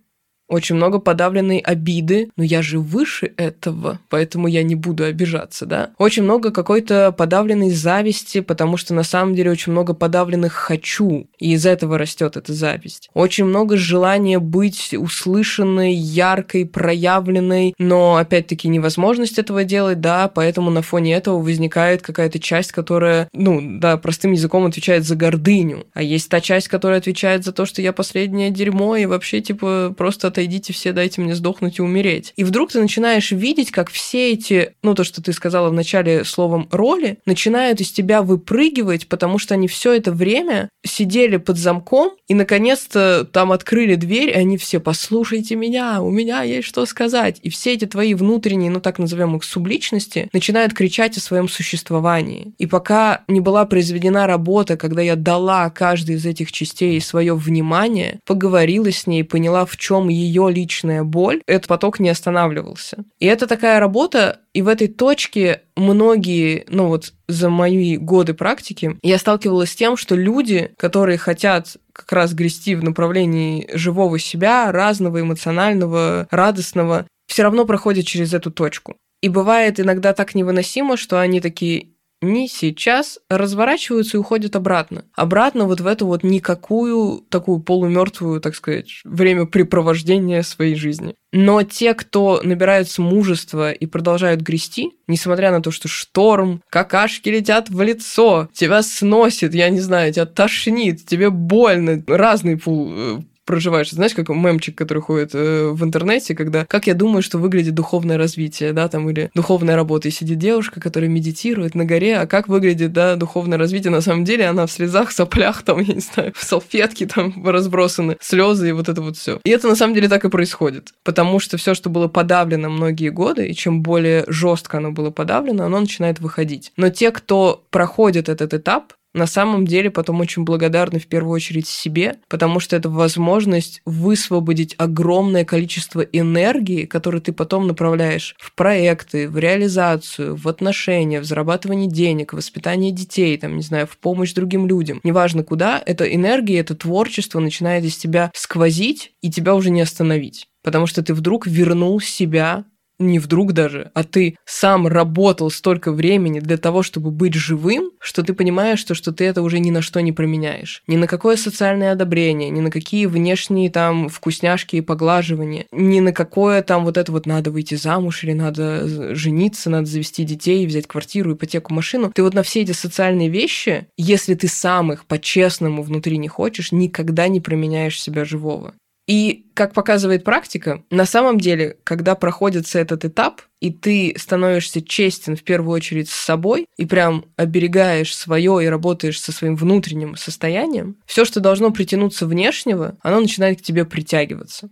очень 0.48 0.76
много 0.76 1.00
подавленной 1.00 1.60
обиды, 1.60 2.30
но 2.36 2.44
я 2.44 2.62
же 2.62 2.80
выше 2.80 3.34
этого, 3.38 4.00
поэтому 4.10 4.48
я 4.48 4.64
не 4.64 4.76
буду 4.76 5.04
обижаться, 5.04 5.66
да? 5.66 5.92
Очень 5.98 6.24
много 6.24 6.52
какой-то 6.52 7.12
подавленной 7.12 7.72
зависти, 7.72 8.42
потому 8.42 8.78
что 8.78 8.94
на 8.94 9.04
самом 9.04 9.36
деле 9.36 9.52
очень 9.52 9.72
много 9.72 9.94
подавленных 9.94 10.54
«хочу», 10.54 11.28
и 11.40 11.54
из 11.54 11.66
этого 11.66 11.98
растет 11.98 12.38
эта 12.38 12.54
зависть. 12.54 13.10
Очень 13.14 13.46
много 13.46 13.78
желания 13.78 14.40
быть 14.40 14.94
услышанной, 14.94 15.94
яркой, 15.94 16.66
проявленной, 16.66 17.74
но 17.78 18.18
опять-таки 18.18 18.68
невозможность 18.68 19.40
этого 19.40 19.64
делать, 19.64 20.02
да, 20.02 20.28
поэтому 20.28 20.70
на 20.70 20.82
фоне 20.82 21.16
этого 21.16 21.40
возникает 21.40 22.02
какая-то 22.02 22.40
часть, 22.40 22.72
которая, 22.72 23.30
ну, 23.34 23.80
да, 23.80 23.98
простым 23.98 24.34
языком 24.34 24.66
отвечает 24.66 25.06
за 25.06 25.16
гордыню, 25.16 25.86
а 25.94 26.02
есть 26.04 26.30
та 26.30 26.42
часть, 26.42 26.68
которая 26.68 27.00
отвечает 27.00 27.44
за 27.44 27.52
то, 27.52 27.66
что 27.66 27.82
я 27.82 27.94
последнее 27.94 28.52
дерьмо 28.52 28.96
и 28.96 29.06
вообще, 29.06 29.42
типа, 29.42 29.94
просто 29.98 30.35
отойдите 30.36 30.74
все, 30.74 30.92
дайте 30.92 31.22
мне 31.22 31.34
сдохнуть 31.34 31.80
и 31.80 31.82
умереть. 31.82 32.34
И 32.36 32.44
вдруг 32.44 32.72
ты 32.72 32.82
начинаешь 32.82 33.32
видеть, 33.32 33.72
как 33.72 33.90
все 33.90 34.34
эти, 34.34 34.74
ну, 34.84 34.94
то, 34.94 35.06
что 35.06 35.24
ты 35.24 35.32
сказала 35.32 35.70
в 35.70 35.74
начале 35.74 36.26
словом 36.26 36.68
роли, 36.72 37.20
начинают 37.26 37.80
из 37.80 37.92
тебя 37.92 38.22
выпрыгивать, 38.22 39.08
потому 39.08 39.40
что 39.40 39.54
они 39.54 39.70
все 39.70 39.94
это 39.94 40.12
время 40.12 40.70
сидели 40.86 41.38
под 41.38 41.58
замком, 41.58 42.12
и 42.28 42.34
наконец-то 42.34 43.26
там 43.32 43.54
открыли 43.54 43.96
дверь, 43.96 44.30
и 44.30 44.34
они 44.34 44.58
все, 44.58 44.80
послушайте 44.80 45.56
меня, 45.56 46.02
у 46.02 46.12
меня 46.12 46.44
есть 46.44 46.68
что 46.68 46.86
сказать. 46.86 47.40
И 47.42 47.50
все 47.50 47.74
эти 47.74 47.86
твои 47.86 48.14
внутренние, 48.14 48.70
ну 48.70 48.82
так 48.82 49.00
назовем 49.00 49.38
их, 49.38 49.44
субличности, 49.46 50.30
начинают 50.34 50.74
кричать 50.74 51.18
о 51.18 51.22
своем 51.22 51.48
существовании. 51.48 52.54
И 52.58 52.66
пока 52.66 53.24
не 53.30 53.40
была 53.40 53.66
произведена 53.66 54.28
работа, 54.28 54.76
когда 54.76 55.02
я 55.02 55.16
дала 55.16 55.70
каждой 55.70 56.16
из 56.16 56.26
этих 56.26 56.52
частей 56.52 57.00
свое 57.00 57.36
внимание, 57.36 58.20
поговорила 58.26 58.92
с 58.92 59.08
ней, 59.08 59.24
поняла, 59.24 59.66
в 59.66 59.78
чем 59.78 60.10
ее 60.10 60.25
ее 60.26 60.52
личная 60.52 61.04
боль, 61.04 61.42
этот 61.48 61.68
поток 61.68 62.00
не 62.00 62.10
останавливался. 62.10 63.04
И 63.20 63.26
это 63.26 63.48
такая 63.48 63.80
работа, 63.80 64.42
и 64.54 64.62
в 64.62 64.68
этой 64.68 64.88
точке 64.88 65.62
многие, 65.76 66.66
ну 66.68 66.88
вот 66.88 67.14
за 67.28 67.50
мои 67.50 67.98
годы 67.98 68.34
практики, 68.34 68.98
я 69.02 69.18
сталкивалась 69.18 69.72
с 69.72 69.76
тем, 69.76 69.98
что 69.98 70.16
люди, 70.16 70.72
которые 70.78 71.18
хотят 71.18 71.78
как 71.92 72.12
раз 72.12 72.34
грести 72.34 72.76
в 72.76 72.84
направлении 72.84 73.70
живого 73.74 74.20
себя, 74.20 74.72
разного, 74.72 75.22
эмоционального, 75.22 76.28
радостного, 76.32 77.08
все 77.28 77.44
равно 77.44 77.66
проходят 77.66 78.06
через 78.06 78.34
эту 78.34 78.52
точку. 78.52 78.96
И 79.22 79.30
бывает 79.30 79.80
иногда 79.80 80.14
так 80.14 80.36
невыносимо, 80.36 80.98
что 80.98 81.20
они 81.20 81.42
такие, 81.42 81.95
не 82.34 82.48
сейчас, 82.48 83.20
разворачиваются 83.30 84.18
и 84.18 84.20
уходят 84.20 84.56
обратно. 84.56 85.06
Обратно 85.16 85.66
вот 85.66 85.82
в 85.82 85.88
эту 85.88 86.06
вот 86.08 86.24
никакую 86.24 87.24
такую 87.30 87.60
полумертвую, 87.60 88.42
так 88.42 88.56
сказать, 88.56 89.02
времяпрепровождения 89.04 90.42
своей 90.42 90.76
жизни. 90.76 91.16
Но 91.32 91.64
те, 91.64 91.94
кто 91.94 92.40
набираются 92.44 93.02
мужества 93.02 93.72
и 93.72 93.86
продолжают 93.86 94.42
грести, 94.42 94.92
несмотря 95.08 95.52
на 95.52 95.62
то, 95.62 95.72
что 95.72 95.88
шторм, 95.88 96.62
какашки 96.70 97.30
летят 97.30 97.70
в 97.70 97.82
лицо, 97.82 98.48
тебя 98.54 98.82
сносит, 98.84 99.54
я 99.54 99.70
не 99.70 99.82
знаю, 99.82 100.14
тебя 100.14 100.26
тошнит, 100.26 101.06
тебе 101.06 101.30
больно, 101.30 102.02
разный 102.08 102.58
пул 102.58 102.92
э, 102.94 103.18
проживаешь. 103.46 103.92
Знаешь, 103.92 104.14
как 104.14 104.30
мемчик, 104.30 104.76
который 104.76 105.02
ходит 105.02 105.32
э, 105.34 105.70
в 105.72 105.84
интернете, 105.84 106.36
когда 106.36 106.66
как 106.66 106.88
я 106.88 106.94
думаю, 106.94 107.22
что 107.22 107.38
выглядит 107.38 107.74
духовное 107.76 108.18
развитие, 108.18 108.74
да, 108.74 108.88
там, 108.88 109.10
или 109.10 109.30
духовная 109.34 109.76
работа, 109.76 110.08
и 110.08 110.12
сидит 110.12 110.40
девушка, 110.40 110.82
которая 110.82 111.10
медитирует 111.10 111.76
на 111.76 111.86
горе, 111.86 112.18
а 112.18 112.28
как 112.28 112.48
выглядит, 112.48 112.92
да, 112.92 113.16
духовное 113.16 113.58
развитие, 113.58 113.92
на 113.92 114.02
самом 114.02 114.26
деле 114.26 114.46
она 114.48 114.66
в 114.66 114.72
слезах, 114.72 115.12
соплях, 115.12 115.64
там, 115.64 115.80
я 115.82 115.94
не 115.94 116.02
знаю, 116.02 116.34
в 116.36 116.44
салфетке 116.44 117.06
там 117.06 117.34
разбросаны, 117.46 118.18
слезы 118.20 118.70
и 118.70 118.72
вот 118.72 118.90
это 118.90 119.02
вот 119.02 119.18
все. 119.18 119.40
И 119.44 119.50
это 119.50 119.68
на 119.68 119.76
самом 119.76 119.94
деле 119.94 120.10
так 120.10 120.26
и 120.26 120.30
происходит, 120.30 120.94
потому 121.04 121.40
что 121.40 121.58
все, 121.58 121.74
что 121.74 121.90
было 121.90 122.08
подавлено 122.08 122.70
многие 122.70 123.10
годы, 123.10 123.48
и 123.48 123.54
чем 123.54 123.82
более 123.82 124.26
жестко 124.28 124.78
оно 124.78 124.92
было 124.92 125.12
подавлено, 125.12 125.66
оно 125.66 125.80
начинает 125.80 126.20
выходить. 126.20 126.72
Но 126.78 126.90
те, 126.90 127.12
кто 127.12 127.64
проходит 127.70 128.30
этот 128.30 128.54
этап, 128.54 128.94
на 129.16 129.28
самом 129.28 129.66
деле 129.66 129.90
потом 129.90 130.20
очень 130.20 130.44
благодарны 130.44 131.00
в 131.00 131.08
первую 131.08 131.34
очередь 131.34 131.68
себе, 131.68 132.18
потому 132.28 132.60
что 132.60 132.76
это 132.76 132.90
возможность 132.90 133.82
высвободить 133.86 134.76
огромное 134.78 135.46
количество 135.46 136.02
энергии, 136.02 136.86
которую 136.86 137.22
ты 137.22 137.32
потом 137.32 137.66
направляешь 137.68 138.36
в 138.38 138.54
проекты, 138.54 139.30
в 139.30 139.38
реализацию, 139.38 140.36
в 140.36 140.48
отношения, 140.48 141.22
в 141.22 141.26
зарабатывание 141.26 141.90
денег, 141.90 142.34
в 142.34 142.36
воспитание 142.36 142.92
детей, 142.92 143.38
там, 143.38 143.56
не 143.56 143.64
знаю, 143.64 143.88
в 143.88 143.98
помощь 143.98 144.34
другим 144.34 144.68
людям. 144.68 145.00
Неважно 145.04 145.44
куда, 145.44 145.82
эта 145.86 146.04
энергия, 146.04 146.60
это 146.60 146.76
творчество 146.76 147.40
начинает 147.40 147.86
из 147.86 147.98
тебя 147.98 148.32
сквозить, 148.36 149.14
и 149.22 149.32
тебя 149.32 149.56
уже 149.56 149.70
не 149.70 149.82
остановить 149.82 150.48
потому 150.66 150.88
что 150.88 151.04
ты 151.04 151.14
вдруг 151.14 151.46
вернул 151.46 152.02
себя 152.02 152.66
не 153.00 153.20
вдруг 153.20 153.54
даже, 153.54 153.92
а 153.94 154.04
ты 154.04 154.38
сам 154.46 154.88
работал 154.88 155.50
столько 155.52 155.92
времени 155.92 156.40
для 156.40 156.58
того, 156.58 156.84
чтобы 156.84 157.12
быть 157.12 157.34
живым, 157.34 157.92
что 158.00 158.24
ты 158.24 158.34
понимаешь, 158.34 158.80
что, 158.80 158.96
что 158.96 159.12
ты 159.12 159.26
это 159.26 159.42
уже 159.42 159.60
ни 159.60 159.72
на 159.72 159.82
что 159.82 160.02
не 160.02 160.12
променяешь. 160.12 160.84
Ни 160.88 160.98
на 160.98 161.08
какое 161.08 161.36
социальное 161.36 161.92
одобрение, 161.92 162.50
ни 162.50 162.62
на 162.62 162.72
какие 162.72 163.06
внешние 163.06 163.70
там 163.70 164.10
вкусняшки 164.10 164.78
и 164.78 164.82
поглаживания, 164.82 165.66
ни 165.72 166.00
на 166.00 166.14
какое 166.14 166.62
там 166.62 166.86
вот 166.86 166.98
это 166.98 167.12
вот 167.12 167.26
надо 167.26 167.52
выйти 167.52 167.76
замуж 167.76 168.24
или 168.24 168.34
надо 168.34 169.16
жениться, 169.16 169.70
надо 169.70 169.86
завести 169.86 170.24
детей, 170.24 170.66
взять 170.66 170.88
квартиру, 170.88 171.34
ипотеку, 171.34 171.74
машину. 171.74 172.12
Ты 172.14 172.24
вот 172.24 172.34
на 172.34 172.44
все 172.44 172.62
эти 172.62 172.72
социальные 172.72 173.30
вещи, 173.30 173.88
если 173.98 174.36
ты 174.36 174.48
сам 174.48 174.94
их 174.94 175.06
по-честному 175.06 175.84
внутри 175.84 176.18
не 176.18 176.28
хочешь, 176.28 176.72
никогда 176.72 177.28
не 177.28 177.42
променяешь 177.42 178.02
себя 178.02 178.26
живого. 178.26 178.74
И, 179.08 179.46
как 179.54 179.74
показывает 179.74 180.24
практика, 180.24 180.84
на 180.90 181.06
самом 181.06 181.40
деле, 181.40 181.78
когда 181.84 182.16
проходится 182.16 182.80
этот 182.80 183.06
этап, 183.06 183.42
и 183.60 183.72
ты 183.72 184.16
становишься 184.18 184.82
честен 184.82 185.36
в 185.36 185.44
первую 185.44 185.76
очередь 185.76 186.10
с 186.10 186.16
собой, 186.16 186.66
и 186.78 186.86
прям 186.86 187.26
оберегаешь 187.36 188.16
свое 188.16 188.64
и 188.64 188.68
работаешь 188.68 189.22
со 189.22 189.32
своим 189.32 189.56
внутренним 189.56 190.16
состоянием, 190.16 190.98
все, 191.06 191.24
что 191.24 191.40
должно 191.40 191.70
притянуться 191.72 192.26
внешнего, 192.26 192.98
оно 193.02 193.20
начинает 193.20 193.60
к 193.60 193.64
тебе 193.64 193.86
притягиваться. 193.86 194.70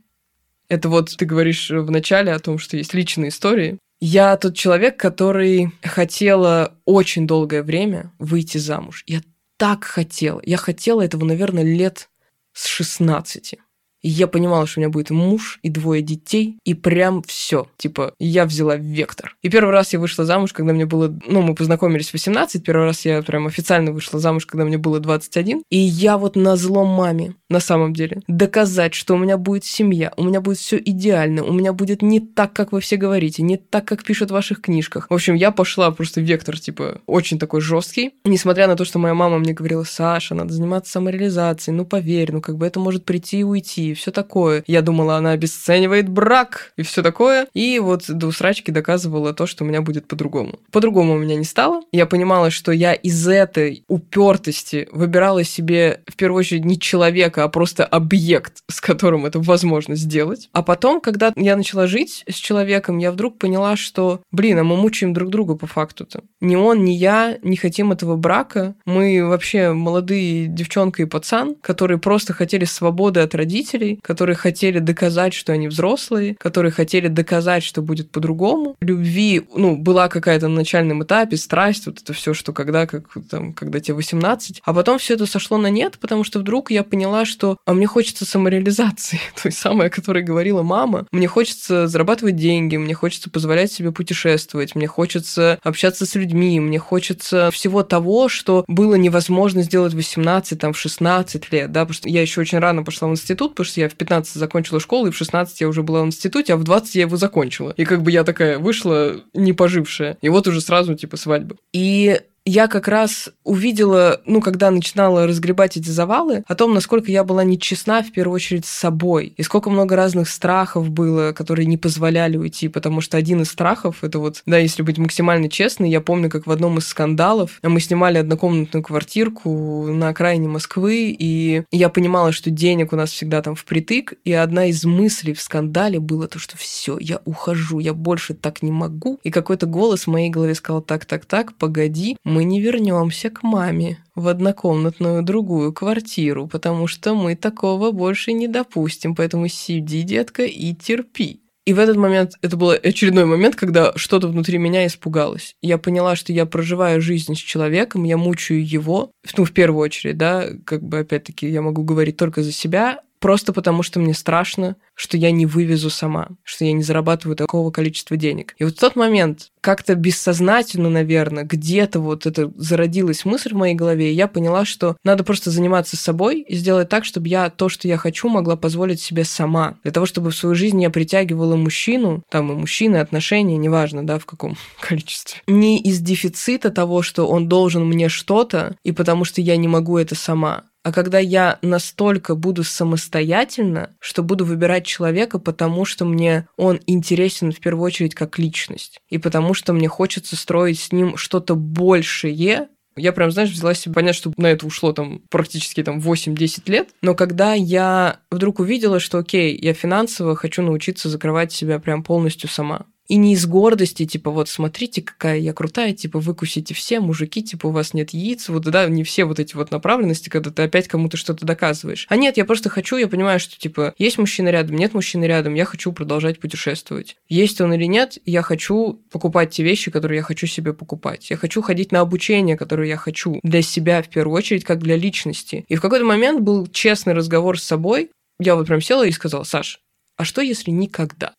Это 0.68 0.90
вот 0.90 1.16
ты 1.16 1.26
говоришь 1.26 1.70
в 1.70 1.92
начале 1.92 2.32
о 2.32 2.40
том, 2.40 2.58
что 2.58 2.78
есть 2.78 2.96
личные 2.96 3.30
истории. 3.30 3.78
Я 4.00 4.36
тот 4.38 4.56
человек, 4.56 4.98
который 4.98 5.72
хотела 5.84 6.76
очень 6.86 7.28
долгое 7.28 7.62
время 7.62 8.12
выйти 8.18 8.58
замуж. 8.58 9.04
Я 9.06 9.22
так 9.58 9.84
хотела. 9.84 10.42
Я 10.44 10.58
хотела 10.58 11.02
этого, 11.02 11.26
наверное, 11.26 11.64
лет 11.64 12.10
с 12.54 12.66
16. 12.66 13.56
Я 14.04 14.28
понимала, 14.28 14.68
что 14.68 14.80
у 14.80 14.82
меня 14.82 14.90
будет 14.90 15.10
муж 15.10 15.60
и 15.64 15.70
двое 15.70 16.02
детей, 16.02 16.58
и 16.66 16.74
прям 16.74 17.24
все. 17.24 17.68
Типа, 17.78 18.14
я 18.20 18.46
взяла 18.46 18.76
вектор. 18.76 19.36
И 19.42 19.50
первый 19.50 19.72
раз 19.72 19.94
я 19.94 20.00
вышла 20.00 20.26
замуж, 20.26 20.52
когда 20.52 20.74
мне 20.74 20.86
было... 20.86 21.18
Ну, 21.26 21.42
мы 21.42 21.56
познакомились 21.56 22.10
в 22.10 22.14
18, 22.14 22.64
первый 22.64 22.86
раз 22.86 23.06
я 23.06 23.22
прям 23.22 23.48
официально 23.48 23.92
вышла 23.94 24.20
замуж, 24.20 24.46
когда 24.46 24.66
мне 24.66 24.78
было 24.78 25.00
21. 25.00 25.64
И 25.70 25.78
я 25.78 26.18
вот 26.18 26.36
на 26.36 26.58
злом 26.58 26.90
маме, 26.90 27.36
на 27.50 27.62
самом 27.62 27.94
деле, 27.94 28.22
доказать, 28.28 28.94
что 28.94 29.16
у 29.16 29.18
меня 29.18 29.38
будет 29.38 29.64
семья, 29.64 30.12
у 30.18 30.24
меня 30.24 30.42
будет 30.42 30.58
все 30.58 30.78
идеально, 30.78 31.44
у 31.44 31.54
меня 31.54 31.72
будет 31.72 32.02
не 32.02 32.20
так, 32.20 32.52
как 32.52 32.74
вы 32.74 32.82
все 32.82 32.98
говорите, 32.98 33.42
не 33.42 33.56
так, 33.56 33.86
как 33.86 34.04
пишут 34.04 34.32
в 34.32 34.34
ваших 34.34 34.62
книжках. 34.62 35.08
В 35.10 35.14
общем, 35.14 35.36
я 35.36 35.52
пошла 35.52 35.92
просто 35.92 36.20
вектор, 36.20 36.60
типа, 36.60 37.02
очень 37.06 37.40
такой 37.40 37.62
жесткий. 37.62 38.16
Несмотря 38.26 38.68
на 38.68 38.76
то, 38.76 38.84
что 38.84 39.00
моя 39.00 39.14
мама 39.14 39.40
мне 39.40 39.54
говорила, 39.54 39.84
Саша, 39.84 40.36
надо 40.36 40.54
заниматься 40.54 40.92
самореализацией, 40.92 41.76
ну 41.78 41.86
поверь, 41.86 42.34
ну 42.34 42.42
как 42.42 42.58
бы 42.58 42.66
это 42.66 42.82
может 42.82 43.06
прийти 43.06 43.40
и 43.40 43.44
уйти 43.44 43.93
все 43.94 44.12
такое. 44.12 44.64
Я 44.68 44.82
думала, 44.82 45.18
она 45.18 45.32
обесценивает 45.32 46.10
брак 46.10 46.74
и 46.78 46.84
все 46.84 47.02
такое. 47.02 47.48
И 47.54 47.80
вот 47.80 48.04
до 48.08 48.28
усрачки 48.28 48.72
доказывала 48.72 49.34
то, 49.34 49.46
что 49.46 49.64
у 49.64 49.68
меня 49.68 49.82
будет 49.82 50.08
по-другому. 50.08 50.60
По-другому 50.72 51.14
у 51.14 51.18
меня 51.18 51.36
не 51.36 51.44
стало. 51.44 51.82
Я 51.92 52.06
понимала, 52.06 52.50
что 52.50 52.72
я 52.72 52.94
из 52.94 53.28
этой 53.28 53.84
упертости 53.88 54.88
выбирала 54.92 55.44
себе 55.44 56.02
в 56.08 56.16
первую 56.16 56.40
очередь 56.40 56.66
не 56.66 56.80
человека, 56.80 57.44
а 57.44 57.50
просто 57.50 57.86
объект, 57.86 58.60
с 58.70 58.82
которым 58.82 59.26
это 59.26 59.40
возможно 59.40 59.96
сделать. 59.96 60.50
А 60.54 60.64
потом, 60.64 61.02
когда 61.02 61.32
я 61.36 61.56
начала 61.56 61.88
жить 61.88 62.24
с 62.30 62.36
человеком, 62.36 62.98
я 62.98 63.12
вдруг 63.12 63.38
поняла, 63.38 63.76
что, 63.76 64.22
блин, 64.32 64.60
а 64.60 64.64
мы 64.64 64.78
мучаем 64.78 65.14
друг 65.14 65.30
друга 65.30 65.56
по 65.56 65.68
факту-то. 65.68 66.22
Ни 66.42 66.56
он, 66.56 66.84
ни 66.84 66.92
я 66.92 67.38
не 67.42 67.58
хотим 67.58 67.92
этого 67.92 68.16
брака. 68.16 68.76
Мы 68.86 69.26
вообще 69.26 69.74
молодые 69.74 70.48
девчонка 70.48 71.02
и 71.02 71.06
пацан, 71.06 71.56
которые 71.56 71.98
просто 71.98 72.34
хотели 72.34 72.66
свободы 72.66 73.20
от 73.20 73.36
родителей, 73.36 73.83
родителей, 73.84 74.00
которые 74.02 74.36
хотели 74.36 74.80
доказать, 74.80 75.34
что 75.34 75.54
они 75.54 75.68
взрослые, 75.68 76.36
которые 76.36 76.72
хотели 76.72 77.08
доказать, 77.08 77.64
что 77.64 77.82
будет 77.82 78.10
по-другому. 78.12 78.76
Любви, 78.82 79.46
ну, 79.56 79.76
была 79.76 80.08
какая-то 80.08 80.48
на 80.48 80.56
начальном 80.56 81.04
этапе, 81.04 81.38
страсть, 81.38 81.86
вот 81.86 82.02
это 82.02 82.14
все, 82.14 82.34
что 82.34 82.54
когда, 82.54 82.88
как 82.88 83.06
там, 83.30 83.54
когда 83.54 83.80
тебе 83.80 83.96
18. 83.96 84.62
А 84.64 84.74
потом 84.74 84.98
все 85.00 85.16
это 85.16 85.26
сошло 85.26 85.58
на 85.58 85.68
нет, 85.68 85.98
потому 86.00 86.24
что 86.24 86.40
вдруг 86.40 86.72
я 86.72 86.84
поняла, 86.84 87.26
что 87.26 87.58
а 87.66 87.74
мне 87.74 87.88
хочется 87.88 88.26
самореализации, 88.26 89.20
той 89.42 89.52
самой, 89.52 89.88
о 89.88 89.90
которой 89.90 90.24
говорила 90.24 90.64
мама. 90.64 91.06
Мне 91.12 91.28
хочется 91.28 91.88
зарабатывать 91.88 92.36
деньги, 92.36 92.78
мне 92.78 92.94
хочется 92.94 93.30
позволять 93.30 93.72
себе 93.72 93.92
путешествовать, 93.92 94.76
мне 94.76 94.88
хочется 94.88 95.60
общаться 95.64 96.06
с 96.06 96.16
людьми, 96.16 96.60
мне 96.60 96.80
хочется 96.80 97.52
всего 97.52 97.84
того, 97.84 98.30
что 98.30 98.66
было 98.68 98.96
невозможно 98.96 99.62
сделать 99.62 99.94
в 99.94 99.98
18, 99.98 100.60
там, 100.60 100.74
в 100.74 100.78
16 100.78 101.52
лет, 101.52 101.72
да, 101.72 101.82
потому 101.82 101.94
что 101.94 102.10
я 102.10 102.22
еще 102.22 102.42
очень 102.42 102.60
рано 102.60 102.84
пошла 102.84 103.08
в 103.08 103.12
институт, 103.12 103.52
потому 103.52 103.66
что 103.66 103.73
я 103.78 103.90
в 103.90 103.96
15 103.96 104.34
закончила 104.36 104.80
школу, 104.80 105.08
и 105.08 105.12
в 105.12 105.18
16 105.18 105.62
я 105.62 105.68
уже 105.68 105.84
была 105.84 106.04
в 106.04 106.08
институте, 106.08 106.54
а 106.54 106.58
в 106.58 106.64
20 106.64 106.96
я 106.96 107.02
его 107.02 107.18
закончила. 107.18 107.74
И 107.78 107.86
как 107.86 108.04
бы 108.04 108.12
я 108.12 108.24
такая 108.24 108.60
вышла 108.60 109.22
не 109.34 109.54
пожившая. 109.54 110.18
И 110.22 110.30
вот 110.30 110.48
уже 110.48 110.62
сразу, 110.62 110.96
типа, 110.96 111.18
свадьба. 111.18 111.58
И 111.72 112.20
я 112.46 112.68
как 112.68 112.88
раз 112.88 113.30
увидела, 113.44 114.22
ну, 114.26 114.42
когда 114.42 114.70
начинала 114.70 115.26
разгребать 115.28 115.78
эти 115.78 115.90
завалы, 115.90 116.44
о 116.48 116.56
том, 116.56 116.74
насколько 116.74 117.12
я 117.12 117.24
была 117.24 117.44
нечестна, 117.44 118.04
в 118.04 118.12
первую 118.12 118.36
очередь, 118.36 118.66
с 118.66 118.70
собой. 118.70 119.34
И 119.38 119.44
сколько 119.44 119.70
много 119.70 119.96
разных 119.96 120.28
страхов 120.28 120.90
было, 120.90 121.32
которые 121.32 121.66
не 121.66 121.78
позволяли 121.78 122.38
уйти. 122.38 122.68
Потому 122.68 123.02
что 123.02 123.18
один 123.18 123.42
из 123.42 123.50
страхов, 123.50 124.04
это 124.04 124.20
вот, 124.20 124.42
да, 124.46 124.58
если 124.58 124.82
быть 124.82 124.98
максимально 124.98 125.50
честной, 125.50 125.90
я 125.90 126.02
помню, 126.02 126.30
как 126.30 126.48
в 126.48 126.52
одном 126.52 126.78
из 126.80 126.88
скандалов 126.88 127.60
мы 127.64 127.80
снимали 127.80 128.18
однокомнатную 128.18 128.84
квартирку 128.84 129.88
на 129.88 130.10
окраине 130.10 130.48
Москвы, 130.48 131.16
и 131.18 131.64
я 131.72 131.90
понимала, 131.90 132.32
что 132.32 132.50
денег 132.50 132.94
у 132.94 132.96
нас 132.96 133.12
всегда 133.12 133.42
там 133.42 133.56
впритык, 133.56 134.14
и 134.26 134.34
одна 134.34 134.66
из 134.66 134.84
мыслей 134.84 135.34
в 135.34 135.42
скандале 135.42 136.00
было 136.00 136.28
то, 136.28 136.40
что 136.40 136.58
все, 136.58 136.98
я 137.00 137.22
ухожу, 137.26 137.80
я 137.80 137.94
больше 137.94 138.34
так 138.34 138.62
не 138.62 138.72
могу. 138.72 139.20
И 139.24 139.32
какой-то 139.32 139.66
голос 139.66 140.04
в 140.04 140.08
моей 140.08 140.30
голове 140.30 140.56
сказал, 140.56 140.82
так, 140.82 141.06
так, 141.06 141.26
так, 141.26 141.56
погоди, 141.56 142.18
мы 142.34 142.44
не 142.44 142.60
вернемся 142.60 143.30
к 143.30 143.44
маме 143.44 144.00
в 144.16 144.28
однокомнатную 144.28 145.22
другую 145.22 145.72
квартиру, 145.72 146.48
потому 146.48 146.88
что 146.88 147.14
мы 147.14 147.36
такого 147.36 147.92
больше 147.92 148.34
не 148.34 148.48
допустим, 148.48 149.14
поэтому 149.16 149.48
сиди, 149.48 150.02
детка, 150.02 150.44
и 150.44 150.74
терпи. 150.74 151.42
И 151.66 151.74
в 151.74 151.80
этот 151.80 151.96
момент, 151.96 152.34
это 152.42 152.58
был 152.58 152.72
очередной 152.72 153.26
момент, 153.26 153.56
когда 153.56 153.94
что-то 153.96 154.28
внутри 154.28 154.58
меня 154.58 154.86
испугалось. 154.86 155.56
Я 155.62 155.78
поняла, 155.78 156.16
что 156.16 156.34
я 156.34 156.46
проживаю 156.46 157.02
жизнь 157.02 157.36
с 157.36 157.38
человеком, 157.38 158.04
я 158.04 158.18
мучаю 158.18 158.68
его, 158.68 159.12
ну, 159.38 159.46
в 159.46 159.52
первую 159.52 159.82
очередь, 159.84 160.18
да, 160.18 160.50
как 160.66 160.84
бы, 160.84 161.00
опять-таки, 161.00 161.48
я 161.48 161.62
могу 161.62 161.84
говорить 161.84 162.18
только 162.18 162.44
за 162.44 162.52
себя, 162.52 163.00
просто 163.24 163.54
потому 163.54 163.84
что 163.84 164.02
мне 164.02 164.14
страшно, 164.14 164.76
что 164.96 165.16
я 165.16 165.32
не 165.32 165.46
вывезу 165.46 165.90
сама, 165.90 166.28
что 166.44 166.66
я 166.66 166.74
не 166.74 166.84
зарабатываю 166.84 167.38
такого 167.38 167.72
количества 167.72 168.18
денег. 168.18 168.54
И 168.58 168.66
вот 168.66 168.74
в 168.74 168.80
тот 168.80 168.98
момент 168.98 169.50
как-то 169.62 169.96
бессознательно, 169.96 170.90
наверное, 170.90 171.46
где-то 171.46 172.02
вот 172.02 172.26
это 172.26 172.52
зародилась 172.58 173.24
мысль 173.24 173.54
в 173.54 173.58
моей 173.58 173.76
голове, 173.76 174.12
и 174.12 174.14
я 174.14 174.28
поняла, 174.28 174.66
что 174.66 174.98
надо 175.06 175.24
просто 175.24 175.52
заниматься 175.52 175.96
собой 175.96 176.42
и 176.42 176.54
сделать 176.58 176.90
так, 176.90 177.06
чтобы 177.06 177.30
я 177.30 177.50
то, 177.50 177.70
что 177.70 177.88
я 177.88 177.96
хочу, 177.96 178.28
могла 178.28 178.58
позволить 178.58 179.00
себе 179.00 179.24
сама. 179.24 179.78
Для 179.84 179.94
того, 179.94 180.06
чтобы 180.06 180.32
в 180.32 180.36
свою 180.36 180.54
жизнь 180.54 180.82
я 180.82 180.90
притягивала 180.90 181.56
мужчину, 181.56 182.24
там 182.30 182.52
и 182.52 182.56
мужчины, 182.56 182.98
отношения, 182.98 183.56
неважно, 183.56 184.06
да, 184.06 184.20
в 184.20 184.26
каком 184.26 184.58
количестве. 184.82 185.40
Не 185.48 185.80
из 185.80 186.02
дефицита 186.02 186.72
того, 186.72 187.02
что 187.02 187.26
он 187.30 187.48
должен 187.48 187.86
мне 187.88 188.10
что-то, 188.10 188.76
и 188.84 188.92
потому 188.92 189.24
что 189.24 189.40
я 189.40 189.56
не 189.56 189.70
могу 189.70 189.98
это 189.98 190.14
сама, 190.14 190.66
а 190.84 190.92
когда 190.92 191.18
я 191.20 191.60
настолько 191.62 192.36
буду 192.36 192.64
самостоятельно, 192.64 193.92
что 194.00 194.22
буду 194.22 194.46
выбирать 194.46 194.86
человека, 194.86 195.40
потому 195.40 195.86
что 195.86 196.06
мне 196.06 196.48
он 196.58 196.80
интересен 196.88 197.52
в 197.52 197.60
первую 197.60 197.86
очередь 197.86 198.16
как 198.16 198.38
личность, 198.38 199.00
и 199.10 199.18
потому 199.18 199.54
что 199.54 199.74
мне 199.74 199.88
хочется 199.88 200.36
строить 200.36 200.80
с 200.80 200.92
ним 200.92 201.18
что-то 201.18 201.56
большее, 201.56 202.68
я 202.96 203.12
прям, 203.12 203.32
знаешь, 203.32 203.50
взяла 203.50 203.74
себе 203.74 203.96
понять, 203.96 204.16
что 204.16 204.32
на 204.38 204.48
это 204.48 204.68
ушло 204.68 204.94
там 204.94 205.22
практически 205.30 205.82
там 205.82 206.00
8-10 206.00 206.62
лет. 206.68 206.90
Но 207.02 207.16
когда 207.16 207.54
я 207.54 208.20
вдруг 208.30 208.60
увидела, 208.60 209.00
что 209.00 209.18
окей, 209.18 209.58
я 209.60 209.74
финансово 209.74 210.36
хочу 210.36 210.62
научиться 210.62 211.10
закрывать 211.10 211.52
себя 211.52 211.80
прям 211.80 212.04
полностью 212.04 212.50
сама. 212.50 212.86
И 213.08 213.18
не 213.18 213.34
из 213.34 213.46
гордости, 213.46 214.06
типа, 214.06 214.32
вот 214.32 214.48
смотрите, 214.48 215.02
какая 215.02 215.38
я 215.38 215.54
крутая, 215.54 215.94
типа, 215.94 216.20
выкусите 216.20 216.74
все, 216.74 217.00
мужики, 217.02 217.44
типа, 217.44 217.68
у 217.68 217.72
вас 217.72 217.94
нет 217.94 218.12
яиц, 218.12 218.48
вот, 218.48 218.64
да, 218.64 218.88
не 218.88 219.04
все 219.04 219.26
вот 219.26 219.40
эти 219.40 219.56
вот 219.56 219.72
направленности, 219.72 220.30
когда 220.30 220.52
ты 220.52 220.64
опять 220.64 220.88
кому-то 220.88 221.18
что-то 221.18 221.46
доказываешь. 221.46 222.06
А 222.10 222.16
нет, 222.16 222.38
я 222.38 222.46
просто 222.46 222.70
хочу, 222.70 222.96
я 222.96 223.08
понимаю, 223.08 223.40
что, 223.40 223.60
типа, 223.60 223.94
есть 223.98 224.18
мужчина 224.18 224.50
рядом, 224.50 224.78
нет 224.78 224.94
мужчины 224.94 225.26
рядом, 225.26 225.54
я 225.54 225.66
хочу 225.66 225.92
продолжать 225.92 226.40
путешествовать. 226.40 227.18
Есть 227.28 227.60
он 227.60 227.74
или 227.74 227.86
нет, 227.86 228.18
я 228.26 228.42
хочу 228.42 229.02
покупать 229.12 229.52
те 229.52 229.64
вещи, 229.64 229.92
которые 229.92 230.18
я 230.18 230.24
хочу 230.24 230.48
себе 230.48 230.74
покупать. 230.74 231.30
Я 231.30 231.36
хочу 231.36 231.62
ходить 231.62 231.92
на 231.92 232.00
обучение, 232.00 232.58
которое 232.58 232.88
я 232.88 232.98
хочу 232.98 233.40
для 233.44 233.62
себя 233.62 234.02
в 234.02 234.08
первую 234.08 234.38
очередь, 234.38 234.64
как 234.64 234.80
для 234.80 234.96
личности. 234.96 235.66
И 235.68 235.76
в 235.76 235.82
какой-то 235.82 236.06
момент 236.06 236.42
был 236.42 236.68
честный 236.68 237.14
разговор 237.14 237.60
с 237.60 237.64
собой. 237.64 238.12
Я 238.40 238.56
вот 238.56 238.68
прям 238.68 238.82
села 238.82 239.06
и 239.06 239.12
сказала, 239.12 239.44
Саш, 239.44 239.80
а 240.16 240.24
что 240.24 240.42
если 240.42 240.72
никогда? 240.72 241.34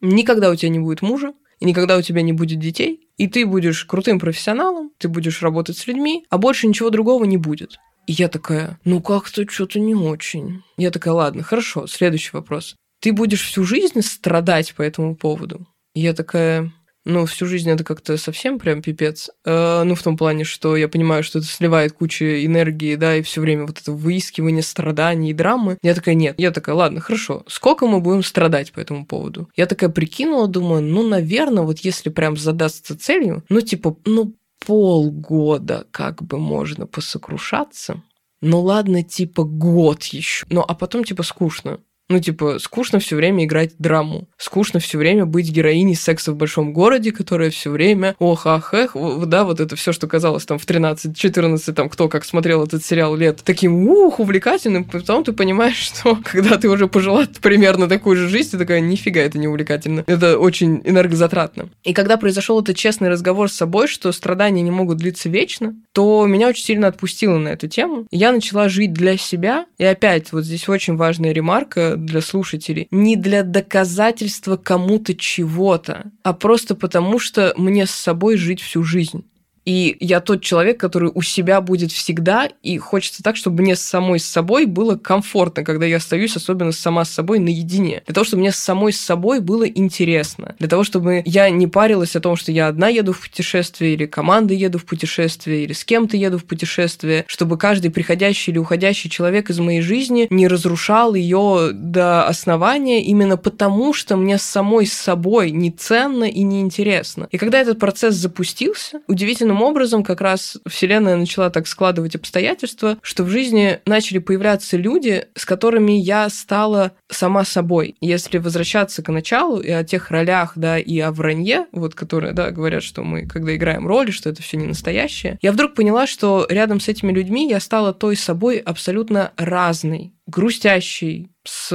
Никогда 0.00 0.50
у 0.50 0.56
тебя 0.56 0.70
не 0.70 0.78
будет 0.78 1.02
мужа, 1.02 1.34
и 1.60 1.66
никогда 1.66 1.96
у 1.96 2.02
тебя 2.02 2.22
не 2.22 2.32
будет 2.32 2.58
детей, 2.58 3.08
и 3.18 3.28
ты 3.28 3.44
будешь 3.44 3.84
крутым 3.84 4.18
профессионалом, 4.18 4.90
ты 4.98 5.08
будешь 5.08 5.42
работать 5.42 5.76
с 5.76 5.86
людьми, 5.86 6.24
а 6.30 6.38
больше 6.38 6.66
ничего 6.66 6.90
другого 6.90 7.24
не 7.24 7.36
будет. 7.36 7.76
И 8.06 8.12
я 8.12 8.28
такая, 8.28 8.80
ну 8.84 9.02
как-то 9.02 9.48
что-то 9.48 9.78
не 9.78 9.94
очень. 9.94 10.62
Я 10.78 10.90
такая, 10.90 11.14
ладно, 11.14 11.42
хорошо, 11.42 11.86
следующий 11.86 12.30
вопрос. 12.32 12.76
Ты 13.00 13.12
будешь 13.12 13.44
всю 13.44 13.64
жизнь 13.64 14.00
страдать 14.02 14.74
по 14.74 14.82
этому 14.82 15.14
поводу? 15.14 15.66
И 15.94 16.00
я 16.00 16.14
такая, 16.14 16.72
ну, 17.10 17.26
всю 17.26 17.46
жизнь 17.46 17.70
это 17.70 17.84
как-то 17.84 18.16
совсем 18.16 18.58
прям 18.58 18.82
пипец. 18.82 19.30
Э, 19.44 19.82
ну, 19.84 19.94
в 19.94 20.02
том 20.02 20.16
плане, 20.16 20.44
что 20.44 20.76
я 20.76 20.88
понимаю, 20.88 21.22
что 21.22 21.38
это 21.38 21.48
сливает 21.48 21.92
кучу 21.92 22.24
энергии, 22.24 22.94
да, 22.94 23.16
и 23.16 23.22
все 23.22 23.40
время 23.40 23.66
вот 23.66 23.80
это 23.80 23.92
выискивание 23.92 24.62
страданий 24.62 25.30
и 25.30 25.34
драмы. 25.34 25.78
Я 25.82 25.94
такая, 25.94 26.14
нет. 26.14 26.36
Я 26.38 26.50
такая, 26.50 26.74
ладно, 26.74 27.00
хорошо. 27.00 27.44
Сколько 27.46 27.86
мы 27.86 28.00
будем 28.00 28.22
страдать 28.22 28.72
по 28.72 28.80
этому 28.80 29.04
поводу? 29.04 29.48
Я 29.56 29.66
такая 29.66 29.90
прикинула, 29.90 30.48
думаю, 30.48 30.82
ну, 30.82 31.06
наверное, 31.06 31.64
вот 31.64 31.80
если 31.80 32.08
прям 32.10 32.36
задастся 32.36 32.98
целью, 32.98 33.44
ну, 33.48 33.60
типа, 33.60 33.96
ну, 34.04 34.34
полгода 34.64 35.86
как 35.90 36.22
бы 36.22 36.38
можно 36.38 36.86
посокрушаться. 36.86 38.02
Ну 38.42 38.60
ладно, 38.60 39.02
типа 39.02 39.44
год 39.44 40.04
еще. 40.04 40.46
Ну, 40.48 40.64
а 40.66 40.74
потом 40.74 41.04
типа 41.04 41.22
скучно. 41.22 41.80
Ну, 42.10 42.18
типа, 42.18 42.58
скучно 42.58 42.98
все 42.98 43.14
время 43.14 43.44
играть 43.44 43.70
драму. 43.78 44.28
Скучно 44.36 44.80
все 44.80 44.98
время 44.98 45.26
быть 45.26 45.48
героиней 45.48 45.94
секса 45.94 46.32
в 46.32 46.36
большом 46.36 46.72
городе, 46.72 47.12
которая 47.12 47.50
все 47.50 47.70
время 47.70 48.16
ох, 48.18 48.46
ах, 48.46 48.74
эх, 48.74 48.96
да, 49.26 49.44
вот 49.44 49.60
это 49.60 49.76
все, 49.76 49.92
что 49.92 50.08
казалось 50.08 50.44
там 50.44 50.58
в 50.58 50.66
13-14, 50.66 51.72
там, 51.72 51.88
кто 51.88 52.08
как 52.08 52.24
смотрел 52.24 52.64
этот 52.64 52.84
сериал 52.84 53.14
лет, 53.14 53.42
таким, 53.44 53.88
ух, 53.88 54.18
увлекательным, 54.18 54.84
потом 54.84 55.22
ты 55.22 55.32
понимаешь, 55.32 55.76
что 55.76 56.18
когда 56.24 56.58
ты 56.58 56.68
уже 56.68 56.88
пожила 56.88 57.26
примерно 57.40 57.88
такую 57.88 58.16
же 58.16 58.28
жизнь, 58.28 58.50
ты 58.50 58.58
такая, 58.58 58.80
нифига, 58.80 59.20
это 59.20 59.38
не 59.38 59.46
увлекательно. 59.46 60.02
Это 60.08 60.36
очень 60.36 60.82
энергозатратно. 60.84 61.68
И 61.84 61.92
когда 61.94 62.16
произошел 62.16 62.60
этот 62.60 62.74
честный 62.74 63.08
разговор 63.08 63.48
с 63.48 63.54
собой, 63.54 63.86
что 63.86 64.10
страдания 64.10 64.62
не 64.62 64.72
могут 64.72 64.98
длиться 64.98 65.28
вечно, 65.28 65.76
то 65.92 66.26
меня 66.26 66.48
очень 66.48 66.64
сильно 66.64 66.88
отпустило 66.88 67.38
на 67.38 67.50
эту 67.50 67.68
тему. 67.68 68.06
Я 68.10 68.32
начала 68.32 68.68
жить 68.68 68.92
для 68.92 69.16
себя. 69.16 69.66
И 69.78 69.84
опять, 69.84 70.32
вот 70.32 70.44
здесь 70.44 70.68
очень 70.68 70.96
важная 70.96 71.32
ремарка 71.32 71.99
для 72.04 72.20
слушателей. 72.20 72.88
Не 72.90 73.16
для 73.16 73.42
доказательства 73.42 74.56
кому-то 74.56 75.14
чего-то, 75.14 76.10
а 76.22 76.32
просто 76.32 76.74
потому, 76.74 77.18
что 77.18 77.54
мне 77.56 77.86
с 77.86 77.90
собой 77.90 78.36
жить 78.36 78.60
всю 78.60 78.82
жизнь. 78.82 79.24
И 79.64 79.96
я 80.00 80.20
тот 80.20 80.42
человек, 80.42 80.80
который 80.80 81.10
у 81.14 81.22
себя 81.22 81.60
будет 81.60 81.92
всегда, 81.92 82.48
и 82.62 82.78
хочется 82.78 83.22
так, 83.22 83.36
чтобы 83.36 83.62
мне 83.62 83.76
самой 83.76 84.18
с 84.18 84.24
собой 84.24 84.66
было 84.66 84.96
комфортно, 84.96 85.64
когда 85.64 85.86
я 85.86 85.96
остаюсь, 85.96 86.36
особенно 86.36 86.72
сама 86.72 87.04
с 87.04 87.10
собой, 87.10 87.38
наедине. 87.38 88.02
Для 88.06 88.14
того, 88.14 88.24
чтобы 88.24 88.40
мне 88.40 88.52
самой 88.52 88.92
с 88.92 89.00
собой 89.00 89.40
было 89.40 89.68
интересно. 89.68 90.54
Для 90.58 90.68
того, 90.68 90.84
чтобы 90.84 91.22
я 91.24 91.50
не 91.50 91.66
парилась 91.66 92.16
о 92.16 92.20
том, 92.20 92.36
что 92.36 92.52
я 92.52 92.68
одна 92.68 92.88
еду 92.88 93.12
в 93.12 93.20
путешествие, 93.20 93.94
или 93.94 94.06
команда 94.06 94.54
еду 94.54 94.78
в 94.78 94.84
путешествие, 94.84 95.64
или 95.64 95.72
с 95.72 95.84
кем-то 95.84 96.16
еду 96.16 96.38
в 96.38 96.44
путешествие, 96.44 97.24
чтобы 97.26 97.58
каждый 97.58 97.90
приходящий 97.90 98.52
или 98.52 98.58
уходящий 98.58 99.10
человек 99.10 99.50
из 99.50 99.58
моей 99.58 99.82
жизни 99.82 100.26
не 100.30 100.48
разрушал 100.48 101.14
ее 101.14 101.70
до 101.72 102.26
основания 102.26 103.02
именно 103.04 103.36
потому, 103.36 103.92
что 103.92 104.16
мне 104.16 104.38
самой 104.38 104.86
с 104.86 104.92
собой 104.92 105.50
не 105.50 105.70
ценно 105.70 106.24
и 106.24 106.42
не 106.42 106.60
интересно. 106.60 107.28
И 107.30 107.38
когда 107.38 107.60
этот 107.60 107.78
процесс 107.78 108.14
запустился, 108.14 109.00
удивительно 109.06 109.49
удивительным 109.50 109.62
образом 109.62 110.02
как 110.02 110.20
раз 110.20 110.58
Вселенная 110.66 111.16
начала 111.16 111.50
так 111.50 111.66
складывать 111.66 112.14
обстоятельства, 112.14 112.98
что 113.02 113.24
в 113.24 113.28
жизни 113.28 113.80
начали 113.86 114.18
появляться 114.18 114.76
люди, 114.76 115.26
с 115.34 115.44
которыми 115.44 115.92
я 115.92 116.28
стала 116.28 116.92
сама 117.08 117.44
собой. 117.44 117.96
Если 118.00 118.38
возвращаться 118.38 119.02
к 119.02 119.12
началу 119.12 119.60
и 119.60 119.70
о 119.70 119.84
тех 119.84 120.10
ролях, 120.10 120.52
да, 120.56 120.78
и 120.78 120.98
о 121.00 121.10
вранье, 121.10 121.66
вот 121.72 121.94
которые, 121.94 122.32
да, 122.32 122.50
говорят, 122.50 122.82
что 122.82 123.02
мы, 123.02 123.26
когда 123.26 123.54
играем 123.54 123.86
роли, 123.86 124.10
что 124.10 124.30
это 124.30 124.42
все 124.42 124.56
не 124.56 124.66
настоящее, 124.66 125.38
я 125.42 125.52
вдруг 125.52 125.74
поняла, 125.74 126.06
что 126.06 126.46
рядом 126.48 126.80
с 126.80 126.88
этими 126.88 127.12
людьми 127.12 127.48
я 127.48 127.60
стала 127.60 127.92
той 127.92 128.16
собой 128.16 128.58
абсолютно 128.58 129.32
разной, 129.36 130.12
грустящей, 130.26 131.30
с 131.44 131.72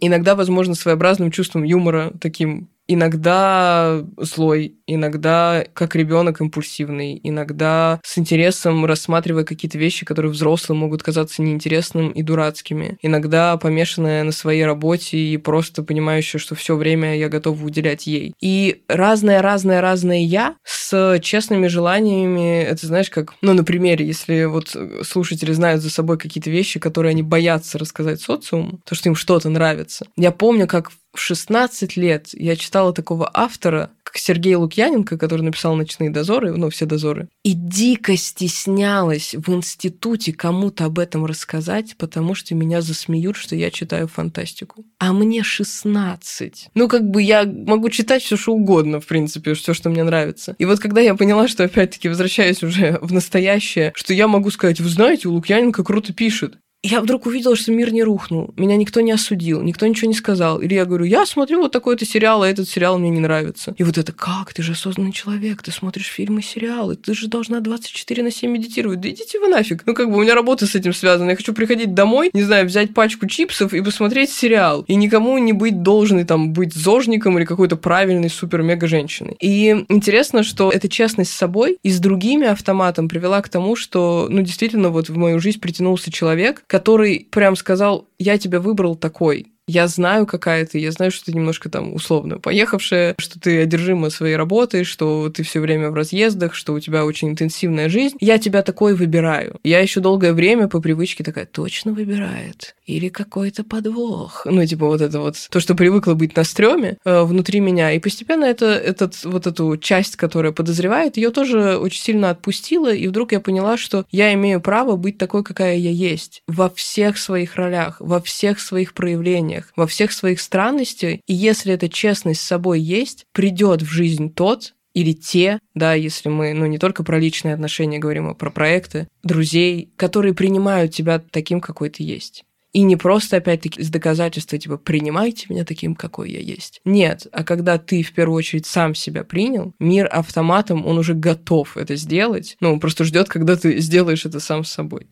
иногда, 0.00 0.34
возможно, 0.34 0.74
своеобразным 0.74 1.30
чувством 1.30 1.62
юмора, 1.62 2.12
таким 2.20 2.68
иногда 2.88 4.04
злой, 4.16 4.76
иногда 4.86 5.64
как 5.74 5.96
ребенок 5.96 6.40
импульсивный, 6.40 7.20
иногда 7.22 8.00
с 8.04 8.18
интересом 8.18 8.84
рассматривая 8.86 9.44
какие-то 9.44 9.78
вещи, 9.78 10.04
которые 10.04 10.32
взрослым 10.32 10.78
могут 10.78 11.02
казаться 11.02 11.42
неинтересным 11.42 12.10
и 12.10 12.22
дурацкими, 12.22 12.98
иногда 13.02 13.56
помешанная 13.56 14.24
на 14.24 14.32
своей 14.32 14.64
работе 14.64 15.18
и 15.18 15.36
просто 15.36 15.82
понимающая, 15.82 16.38
что 16.38 16.54
все 16.54 16.76
время 16.76 17.16
я 17.16 17.28
готова 17.28 17.64
уделять 17.64 18.06
ей. 18.06 18.34
И 18.40 18.82
разное, 18.88 19.42
разное, 19.42 19.80
разное 19.80 20.18
я 20.18 20.56
с 20.64 21.18
честными 21.20 21.66
желаниями, 21.66 22.62
это 22.62 22.86
знаешь, 22.86 23.10
как, 23.10 23.34
ну, 23.42 23.52
на 23.54 23.64
примере, 23.64 24.06
если 24.06 24.44
вот 24.44 24.76
слушатели 25.02 25.52
знают 25.52 25.82
за 25.82 25.90
собой 25.90 26.18
какие-то 26.18 26.50
вещи, 26.50 26.78
которые 26.80 27.10
они 27.10 27.22
боятся 27.22 27.78
рассказать 27.78 28.20
социуму, 28.20 28.80
то, 28.84 28.94
что 28.94 29.08
им 29.08 29.14
что-то 29.14 29.48
нравится. 29.48 30.06
Я 30.16 30.30
помню, 30.30 30.66
как 30.66 30.90
в 31.16 31.20
16 31.20 31.96
лет 31.96 32.28
я 32.32 32.56
читала 32.56 32.92
такого 32.92 33.30
автора, 33.32 33.90
как 34.02 34.18
Сергей 34.18 34.54
Лукьяненко, 34.54 35.18
который 35.18 35.42
написал 35.42 35.74
«Ночные 35.74 36.10
дозоры», 36.10 36.56
ну, 36.56 36.70
все 36.70 36.86
дозоры, 36.86 37.28
и 37.42 37.52
дико 37.54 38.16
стеснялась 38.16 39.34
в 39.34 39.52
институте 39.52 40.32
кому-то 40.32 40.84
об 40.84 40.98
этом 40.98 41.26
рассказать, 41.26 41.96
потому 41.98 42.34
что 42.34 42.54
меня 42.54 42.80
засмеют, 42.82 43.36
что 43.36 43.56
я 43.56 43.70
читаю 43.70 44.06
фантастику. 44.08 44.84
А 44.98 45.12
мне 45.12 45.42
16. 45.42 46.68
Ну, 46.74 46.88
как 46.88 47.10
бы 47.10 47.22
я 47.22 47.44
могу 47.44 47.88
читать 47.88 48.22
все 48.22 48.36
что 48.36 48.52
угодно, 48.52 49.00
в 49.00 49.06
принципе, 49.06 49.54
все, 49.54 49.74
что 49.74 49.90
мне 49.90 50.04
нравится. 50.04 50.54
И 50.58 50.64
вот 50.64 50.78
когда 50.78 51.00
я 51.00 51.14
поняла, 51.14 51.48
что 51.48 51.64
опять-таки 51.64 52.08
возвращаюсь 52.08 52.62
уже 52.62 52.98
в 53.02 53.12
настоящее, 53.12 53.92
что 53.96 54.14
я 54.14 54.28
могу 54.28 54.50
сказать, 54.50 54.80
вы 54.80 54.88
знаете, 54.88 55.28
у 55.28 55.32
Лукьяненко 55.32 55.82
круто 55.82 56.12
пишет 56.12 56.58
я 56.82 57.00
вдруг 57.00 57.26
увидела, 57.26 57.56
что 57.56 57.72
мир 57.72 57.92
не 57.92 58.04
рухнул. 58.04 58.54
Меня 58.56 58.76
никто 58.76 59.00
не 59.00 59.10
осудил, 59.10 59.62
никто 59.62 59.86
ничего 59.86 60.08
не 60.08 60.14
сказал. 60.14 60.60
Или 60.60 60.74
я 60.74 60.84
говорю, 60.84 61.04
я 61.04 61.26
смотрю 61.26 61.60
вот 61.60 61.72
такой-то 61.72 62.04
сериал, 62.04 62.42
а 62.42 62.48
этот 62.48 62.68
сериал 62.68 62.98
мне 62.98 63.10
не 63.10 63.18
нравится. 63.18 63.74
И 63.76 63.82
вот 63.82 63.98
это, 63.98 64.12
как? 64.12 64.52
Ты 64.52 64.62
же 64.62 64.72
осознанный 64.72 65.12
человек, 65.12 65.62
ты 65.62 65.72
смотришь 65.72 66.06
фильмы, 66.06 66.42
сериалы, 66.42 66.96
ты 66.96 67.14
же 67.14 67.28
должна 67.28 67.60
24 67.60 68.22
на 68.22 68.30
7 68.30 68.50
медитировать. 68.50 69.00
Да 69.00 69.10
идите 69.10 69.40
вы 69.40 69.48
нафиг. 69.48 69.82
Ну, 69.86 69.94
как 69.94 70.10
бы 70.10 70.18
у 70.18 70.22
меня 70.22 70.34
работа 70.34 70.66
с 70.66 70.74
этим 70.74 70.92
связана. 70.92 71.30
Я 71.30 71.36
хочу 71.36 71.52
приходить 71.54 71.94
домой, 71.94 72.30
не 72.32 72.42
знаю, 72.42 72.66
взять 72.66 72.94
пачку 72.94 73.26
чипсов 73.26 73.74
и 73.74 73.80
посмотреть 73.80 74.30
сериал. 74.30 74.84
И 74.86 74.94
никому 74.94 75.38
не 75.38 75.52
быть 75.52 75.82
должной 75.82 76.24
там 76.24 76.52
быть 76.52 76.72
зожником 76.72 77.36
или 77.38 77.44
какой-то 77.44 77.76
правильной 77.76 78.30
супер-мега-женщиной. 78.30 79.36
И 79.40 79.84
интересно, 79.88 80.44
что 80.44 80.70
эта 80.70 80.88
честность 80.88 81.32
с 81.32 81.36
собой 81.36 81.78
и 81.82 81.90
с 81.90 81.98
другими 81.98 82.46
автоматом 82.46 83.08
привела 83.08 83.42
к 83.42 83.48
тому, 83.48 83.74
что, 83.74 84.28
ну, 84.30 84.42
действительно, 84.42 84.90
вот 84.90 85.08
в 85.08 85.16
мою 85.16 85.40
жизнь 85.40 85.58
притянулся 85.58 86.12
человек, 86.12 86.62
который 86.76 87.26
прям 87.30 87.56
сказал, 87.56 88.10
я 88.18 88.36
тебя 88.36 88.60
выбрал 88.60 88.96
такой, 88.96 89.46
я 89.68 89.88
знаю, 89.88 90.26
какая 90.26 90.64
ты, 90.64 90.78
я 90.78 90.92
знаю, 90.92 91.10
что 91.10 91.26
ты 91.26 91.32
немножко 91.32 91.68
там 91.68 91.92
условно 91.94 92.38
поехавшая, 92.38 93.16
что 93.18 93.40
ты 93.40 93.62
одержима 93.62 94.10
своей 94.10 94.36
работой, 94.36 94.84
что 94.84 95.28
ты 95.28 95.42
все 95.42 95.60
время 95.60 95.90
в 95.90 95.94
разъездах, 95.94 96.54
что 96.54 96.72
у 96.72 96.80
тебя 96.80 97.04
очень 97.04 97.30
интенсивная 97.30 97.88
жизнь. 97.88 98.16
Я 98.20 98.38
тебя 98.38 98.62
такой 98.62 98.94
выбираю. 98.94 99.58
Я 99.64 99.80
еще 99.80 100.00
долгое 100.00 100.32
время 100.32 100.68
по 100.68 100.80
привычке 100.80 101.24
такая, 101.24 101.46
точно 101.46 101.92
выбирает. 101.92 102.76
Или 102.86 103.08
какой-то 103.08 103.64
подвох. 103.64 104.46
Ну, 104.48 104.64
типа 104.64 104.86
вот 104.86 105.00
это 105.00 105.20
вот, 105.20 105.36
то, 105.50 105.58
что 105.58 105.74
привыкла 105.74 106.14
быть 106.14 106.36
на 106.36 106.44
стреме 106.44 106.98
э, 107.04 107.22
внутри 107.22 107.58
меня. 107.58 107.90
И 107.92 107.98
постепенно 107.98 108.44
это, 108.44 108.66
этот, 108.66 109.24
вот 109.24 109.48
эту 109.48 109.76
часть, 109.78 110.14
которая 110.14 110.52
подозревает, 110.52 111.16
ее 111.16 111.30
тоже 111.30 111.76
очень 111.76 112.02
сильно 112.02 112.30
отпустила, 112.30 112.94
и 112.94 113.08
вдруг 113.08 113.32
я 113.32 113.40
поняла, 113.40 113.76
что 113.76 114.06
я 114.12 114.32
имею 114.34 114.60
право 114.60 114.94
быть 114.94 115.18
такой, 115.18 115.42
какая 115.42 115.76
я 115.76 115.90
есть. 115.90 116.42
Во 116.46 116.70
всех 116.70 117.18
своих 117.18 117.56
ролях, 117.56 117.96
во 117.98 118.20
всех 118.20 118.60
своих 118.60 118.94
проявлениях 118.94 119.55
отношениях, 119.56 119.72
во 119.76 119.86
всех 119.86 120.12
своих 120.12 120.40
странностях, 120.40 121.20
и 121.26 121.34
если 121.34 121.72
эта 121.72 121.88
честность 121.88 122.40
с 122.40 122.46
собой 122.46 122.80
есть, 122.80 123.26
придет 123.32 123.82
в 123.82 123.90
жизнь 123.90 124.32
тот, 124.32 124.74
или 124.94 125.12
те, 125.12 125.58
да, 125.74 125.92
если 125.92 126.30
мы, 126.30 126.54
ну, 126.54 126.64
не 126.66 126.78
только 126.78 127.04
про 127.04 127.18
личные 127.18 127.54
отношения 127.54 127.98
говорим, 127.98 128.28
а 128.28 128.34
про 128.34 128.50
проекты, 128.50 129.08
друзей, 129.22 129.90
которые 129.96 130.32
принимают 130.32 130.94
тебя 130.94 131.18
таким, 131.18 131.60
какой 131.60 131.90
ты 131.90 132.02
есть. 132.02 132.44
И 132.72 132.82
не 132.82 132.96
просто, 132.96 133.36
опять-таки, 133.38 133.82
с 133.82 133.90
доказательства, 133.90 134.58
типа, 134.58 134.76
принимайте 134.76 135.46
меня 135.48 135.64
таким, 135.64 135.94
какой 135.94 136.30
я 136.30 136.40
есть. 136.40 136.80
Нет, 136.84 137.26
а 137.32 137.44
когда 137.44 137.78
ты 137.78 138.02
в 138.02 138.12
первую 138.12 138.36
очередь 138.36 138.66
сам 138.66 138.94
себя 138.94 139.24
принял, 139.24 139.72
мир 139.78 140.08
автоматом, 140.10 140.86
он 140.86 140.98
уже 140.98 141.14
готов 141.14 141.76
это 141.76 141.96
сделать. 141.96 142.56
Ну, 142.60 142.72
он 142.72 142.80
просто 142.80 143.04
ждет, 143.04 143.28
когда 143.28 143.56
ты 143.56 143.78
сделаешь 143.80 144.26
это 144.26 144.40
сам 144.40 144.64
с 144.64 144.72
собой. 144.72 145.08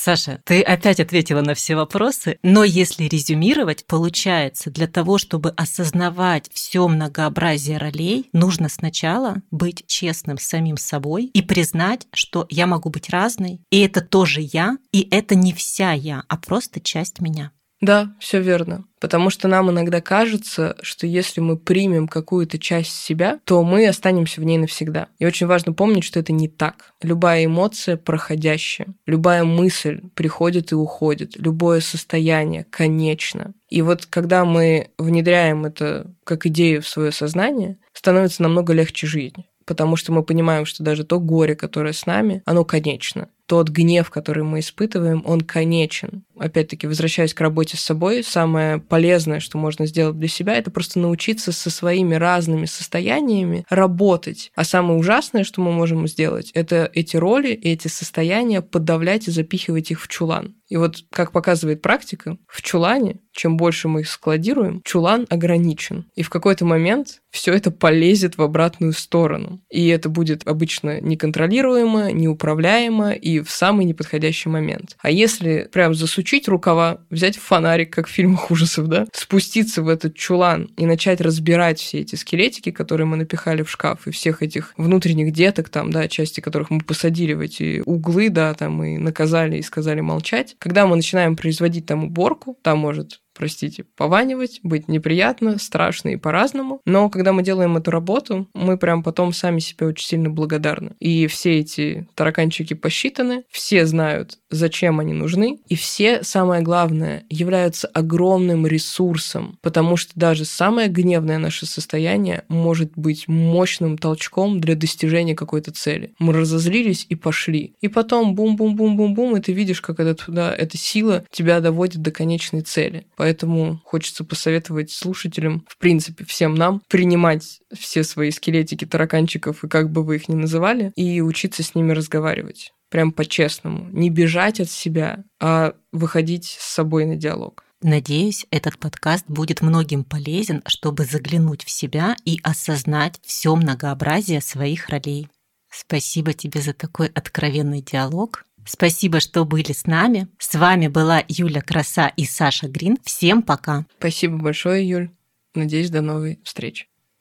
Саша, 0.00 0.40
ты 0.44 0.62
опять 0.62 1.00
ответила 1.00 1.40
на 1.40 1.54
все 1.54 1.74
вопросы, 1.74 2.38
но 2.44 2.62
если 2.62 3.04
резюмировать, 3.08 3.84
получается, 3.84 4.70
для 4.70 4.86
того, 4.86 5.18
чтобы 5.18 5.50
осознавать 5.50 6.48
все 6.52 6.86
многообразие 6.86 7.78
ролей, 7.78 8.28
нужно 8.32 8.68
сначала 8.68 9.42
быть 9.50 9.84
честным 9.88 10.38
с 10.38 10.44
самим 10.44 10.76
собой 10.76 11.24
и 11.24 11.42
признать, 11.42 12.06
что 12.12 12.46
я 12.48 12.68
могу 12.68 12.90
быть 12.90 13.10
разной, 13.10 13.60
и 13.70 13.80
это 13.80 14.00
тоже 14.00 14.40
я, 14.40 14.78
и 14.92 15.00
это 15.10 15.34
не 15.34 15.52
вся 15.52 15.94
я, 15.94 16.22
а 16.28 16.36
просто 16.36 16.78
часть 16.80 17.20
меня. 17.20 17.50
Да, 17.80 18.12
все 18.18 18.40
верно. 18.40 18.84
Потому 18.98 19.30
что 19.30 19.46
нам 19.46 19.70
иногда 19.70 20.00
кажется, 20.00 20.76
что 20.82 21.06
если 21.06 21.40
мы 21.40 21.56
примем 21.56 22.08
какую-то 22.08 22.58
часть 22.58 22.92
себя, 22.92 23.38
то 23.44 23.62
мы 23.62 23.86
останемся 23.86 24.40
в 24.40 24.44
ней 24.44 24.58
навсегда. 24.58 25.08
И 25.20 25.26
очень 25.26 25.46
важно 25.46 25.72
помнить, 25.72 26.02
что 26.02 26.18
это 26.18 26.32
не 26.32 26.48
так. 26.48 26.92
Любая 27.02 27.44
эмоция 27.44 27.96
проходящая, 27.96 28.88
любая 29.06 29.44
мысль 29.44 30.00
приходит 30.14 30.72
и 30.72 30.74
уходит, 30.74 31.36
любое 31.36 31.80
состояние 31.80 32.66
конечно. 32.68 33.52
И 33.68 33.82
вот 33.82 34.06
когда 34.06 34.44
мы 34.44 34.90
внедряем 34.98 35.64
это 35.64 36.12
как 36.24 36.46
идею 36.46 36.82
в 36.82 36.88
свое 36.88 37.12
сознание, 37.12 37.78
становится 37.92 38.42
намного 38.42 38.72
легче 38.72 39.06
жизнь 39.06 39.44
потому 39.66 39.96
что 39.96 40.12
мы 40.12 40.22
понимаем, 40.22 40.64
что 40.64 40.82
даже 40.82 41.04
то 41.04 41.20
горе, 41.20 41.54
которое 41.54 41.92
с 41.92 42.06
нами, 42.06 42.42
оно 42.46 42.64
конечно 42.64 43.28
тот 43.48 43.70
гнев, 43.70 44.10
который 44.10 44.44
мы 44.44 44.60
испытываем, 44.60 45.22
он 45.24 45.40
конечен. 45.40 46.22
Опять-таки, 46.38 46.86
возвращаясь 46.86 47.32
к 47.32 47.40
работе 47.40 47.78
с 47.78 47.80
собой, 47.80 48.22
самое 48.22 48.78
полезное, 48.78 49.40
что 49.40 49.56
можно 49.56 49.86
сделать 49.86 50.18
для 50.18 50.28
себя, 50.28 50.54
это 50.54 50.70
просто 50.70 50.98
научиться 50.98 51.50
со 51.50 51.70
своими 51.70 52.14
разными 52.14 52.66
состояниями 52.66 53.64
работать. 53.70 54.52
А 54.54 54.64
самое 54.64 54.98
ужасное, 54.98 55.44
что 55.44 55.62
мы 55.62 55.72
можем 55.72 56.06
сделать, 56.06 56.50
это 56.52 56.90
эти 56.92 57.16
роли, 57.16 57.50
эти 57.50 57.88
состояния 57.88 58.60
подавлять 58.60 59.28
и 59.28 59.32
запихивать 59.32 59.90
их 59.90 60.02
в 60.02 60.08
чулан. 60.08 60.54
И 60.68 60.76
вот, 60.76 61.04
как 61.10 61.32
показывает 61.32 61.80
практика, 61.80 62.36
в 62.46 62.60
чулане, 62.60 63.20
чем 63.32 63.56
больше 63.56 63.88
мы 63.88 64.00
их 64.00 64.08
складируем, 64.08 64.82
чулан 64.84 65.26
ограничен. 65.30 66.04
И 66.14 66.22
в 66.22 66.28
какой-то 66.28 66.66
момент 66.66 67.22
все 67.30 67.54
это 67.54 67.70
полезет 67.70 68.36
в 68.36 68.42
обратную 68.42 68.92
сторону. 68.92 69.62
И 69.70 69.88
это 69.88 70.10
будет 70.10 70.46
обычно 70.46 71.00
неконтролируемо, 71.00 72.12
неуправляемо 72.12 73.12
и 73.12 73.37
в 73.40 73.50
самый 73.50 73.84
неподходящий 73.84 74.48
момент. 74.48 74.96
А 75.00 75.10
если 75.10 75.68
прям 75.72 75.94
засучить 75.94 76.48
рукава, 76.48 76.98
взять 77.10 77.36
фонарик, 77.36 77.92
как 77.92 78.08
в 78.08 78.10
фильмах 78.10 78.50
ужасов, 78.50 78.88
да, 78.88 79.06
спуститься 79.12 79.82
в 79.82 79.88
этот 79.88 80.14
чулан 80.14 80.70
и 80.76 80.86
начать 80.86 81.20
разбирать 81.20 81.80
все 81.80 82.00
эти 82.00 82.14
скелетики, 82.14 82.70
которые 82.70 83.06
мы 83.06 83.16
напихали 83.16 83.62
в 83.62 83.70
шкаф, 83.70 84.06
и 84.06 84.10
всех 84.10 84.42
этих 84.42 84.74
внутренних 84.76 85.32
деток 85.32 85.68
там, 85.68 85.90
да, 85.90 86.08
части 86.08 86.40
которых 86.40 86.70
мы 86.70 86.80
посадили 86.80 87.34
в 87.34 87.40
эти 87.40 87.82
углы, 87.84 88.30
да, 88.30 88.54
там 88.54 88.82
и 88.82 88.98
наказали 88.98 89.58
и 89.58 89.62
сказали 89.62 90.00
молчать, 90.00 90.56
когда 90.58 90.86
мы 90.86 90.96
начинаем 90.96 91.36
производить 91.36 91.86
там 91.86 92.04
уборку, 92.04 92.58
там 92.62 92.78
может 92.78 93.20
простите, 93.38 93.84
пованивать, 93.96 94.58
быть 94.64 94.88
неприятно, 94.88 95.58
страшно 95.58 96.08
и 96.10 96.16
по-разному. 96.16 96.80
Но 96.84 97.08
когда 97.08 97.32
мы 97.32 97.42
делаем 97.42 97.76
эту 97.76 97.92
работу, 97.92 98.48
мы 98.52 98.76
прям 98.76 99.04
потом 99.04 99.32
сами 99.32 99.60
себе 99.60 99.86
очень 99.86 100.06
сильно 100.06 100.28
благодарны. 100.28 100.96
И 100.98 101.28
все 101.28 101.60
эти 101.60 102.08
тараканчики 102.14 102.74
посчитаны, 102.74 103.44
все 103.48 103.86
знают, 103.86 104.38
зачем 104.50 105.00
они 105.00 105.12
нужны, 105.12 105.58
и 105.68 105.74
все, 105.74 106.22
самое 106.22 106.62
главное, 106.62 107.24
являются 107.28 107.88
огромным 107.88 108.66
ресурсом, 108.66 109.58
потому 109.62 109.96
что 109.96 110.12
даже 110.14 110.44
самое 110.44 110.88
гневное 110.88 111.38
наше 111.38 111.66
состояние 111.66 112.44
может 112.48 112.92
быть 112.96 113.28
мощным 113.28 113.98
толчком 113.98 114.60
для 114.60 114.74
достижения 114.74 115.34
какой-то 115.34 115.72
цели. 115.72 116.12
Мы 116.18 116.32
разозлились 116.32 117.06
и 117.08 117.14
пошли. 117.14 117.74
И 117.80 117.88
потом 117.88 118.34
бум-бум-бум-бум-бум, 118.34 119.36
и 119.36 119.40
ты 119.40 119.52
видишь, 119.52 119.80
как 119.80 120.00
это, 120.00 120.16
да, 120.28 120.54
эта 120.54 120.76
сила 120.76 121.24
тебя 121.30 121.60
доводит 121.60 122.02
до 122.02 122.10
конечной 122.10 122.62
цели. 122.62 123.06
Поэтому 123.16 123.80
хочется 123.84 124.24
посоветовать 124.24 124.90
слушателям, 124.90 125.64
в 125.68 125.78
принципе, 125.78 126.24
всем 126.24 126.54
нам 126.54 126.82
принимать 126.88 127.60
все 127.76 128.04
свои 128.04 128.30
скелетики 128.30 128.84
тараканчиков 128.84 129.64
и 129.64 129.68
как 129.68 129.90
бы 129.90 130.02
вы 130.02 130.16
их 130.16 130.28
ни 130.28 130.34
называли, 130.34 130.92
и 130.96 131.20
учиться 131.20 131.62
с 131.62 131.74
ними 131.74 131.92
разговаривать. 131.92 132.72
Прям 132.90 133.12
по-честному. 133.12 133.88
Не 133.90 134.10
бежать 134.10 134.60
от 134.60 134.70
себя, 134.70 135.24
а 135.40 135.74
выходить 135.92 136.46
с 136.46 136.74
собой 136.74 137.04
на 137.04 137.16
диалог. 137.16 137.64
Надеюсь, 137.80 138.44
этот 138.50 138.76
подкаст 138.78 139.26
будет 139.28 139.60
многим 139.60 140.02
полезен, 140.02 140.62
чтобы 140.66 141.04
заглянуть 141.04 141.64
в 141.64 141.70
себя 141.70 142.16
и 142.24 142.40
осознать 142.42 143.20
все 143.24 143.54
многообразие 143.54 144.40
своих 144.40 144.88
ролей. 144.88 145.28
Спасибо 145.70 146.32
тебе 146.32 146.60
за 146.60 146.72
такой 146.72 147.06
откровенный 147.08 147.82
диалог. 147.82 148.44
Спасибо, 148.66 149.20
что 149.20 149.44
были 149.44 149.72
с 149.72 149.86
нами. 149.86 150.28
С 150.38 150.54
вами 150.56 150.88
была 150.88 151.22
Юля 151.28 151.60
Краса 151.60 152.08
и 152.08 152.24
Саша 152.24 152.68
Грин. 152.68 152.98
Всем 153.04 153.42
пока. 153.42 153.86
Спасибо 153.98 154.38
большое, 154.38 154.86
Юль. 154.86 155.10
Надеюсь, 155.54 155.90
до 155.90 156.02
новой 156.02 156.40
встречи. 156.42 156.87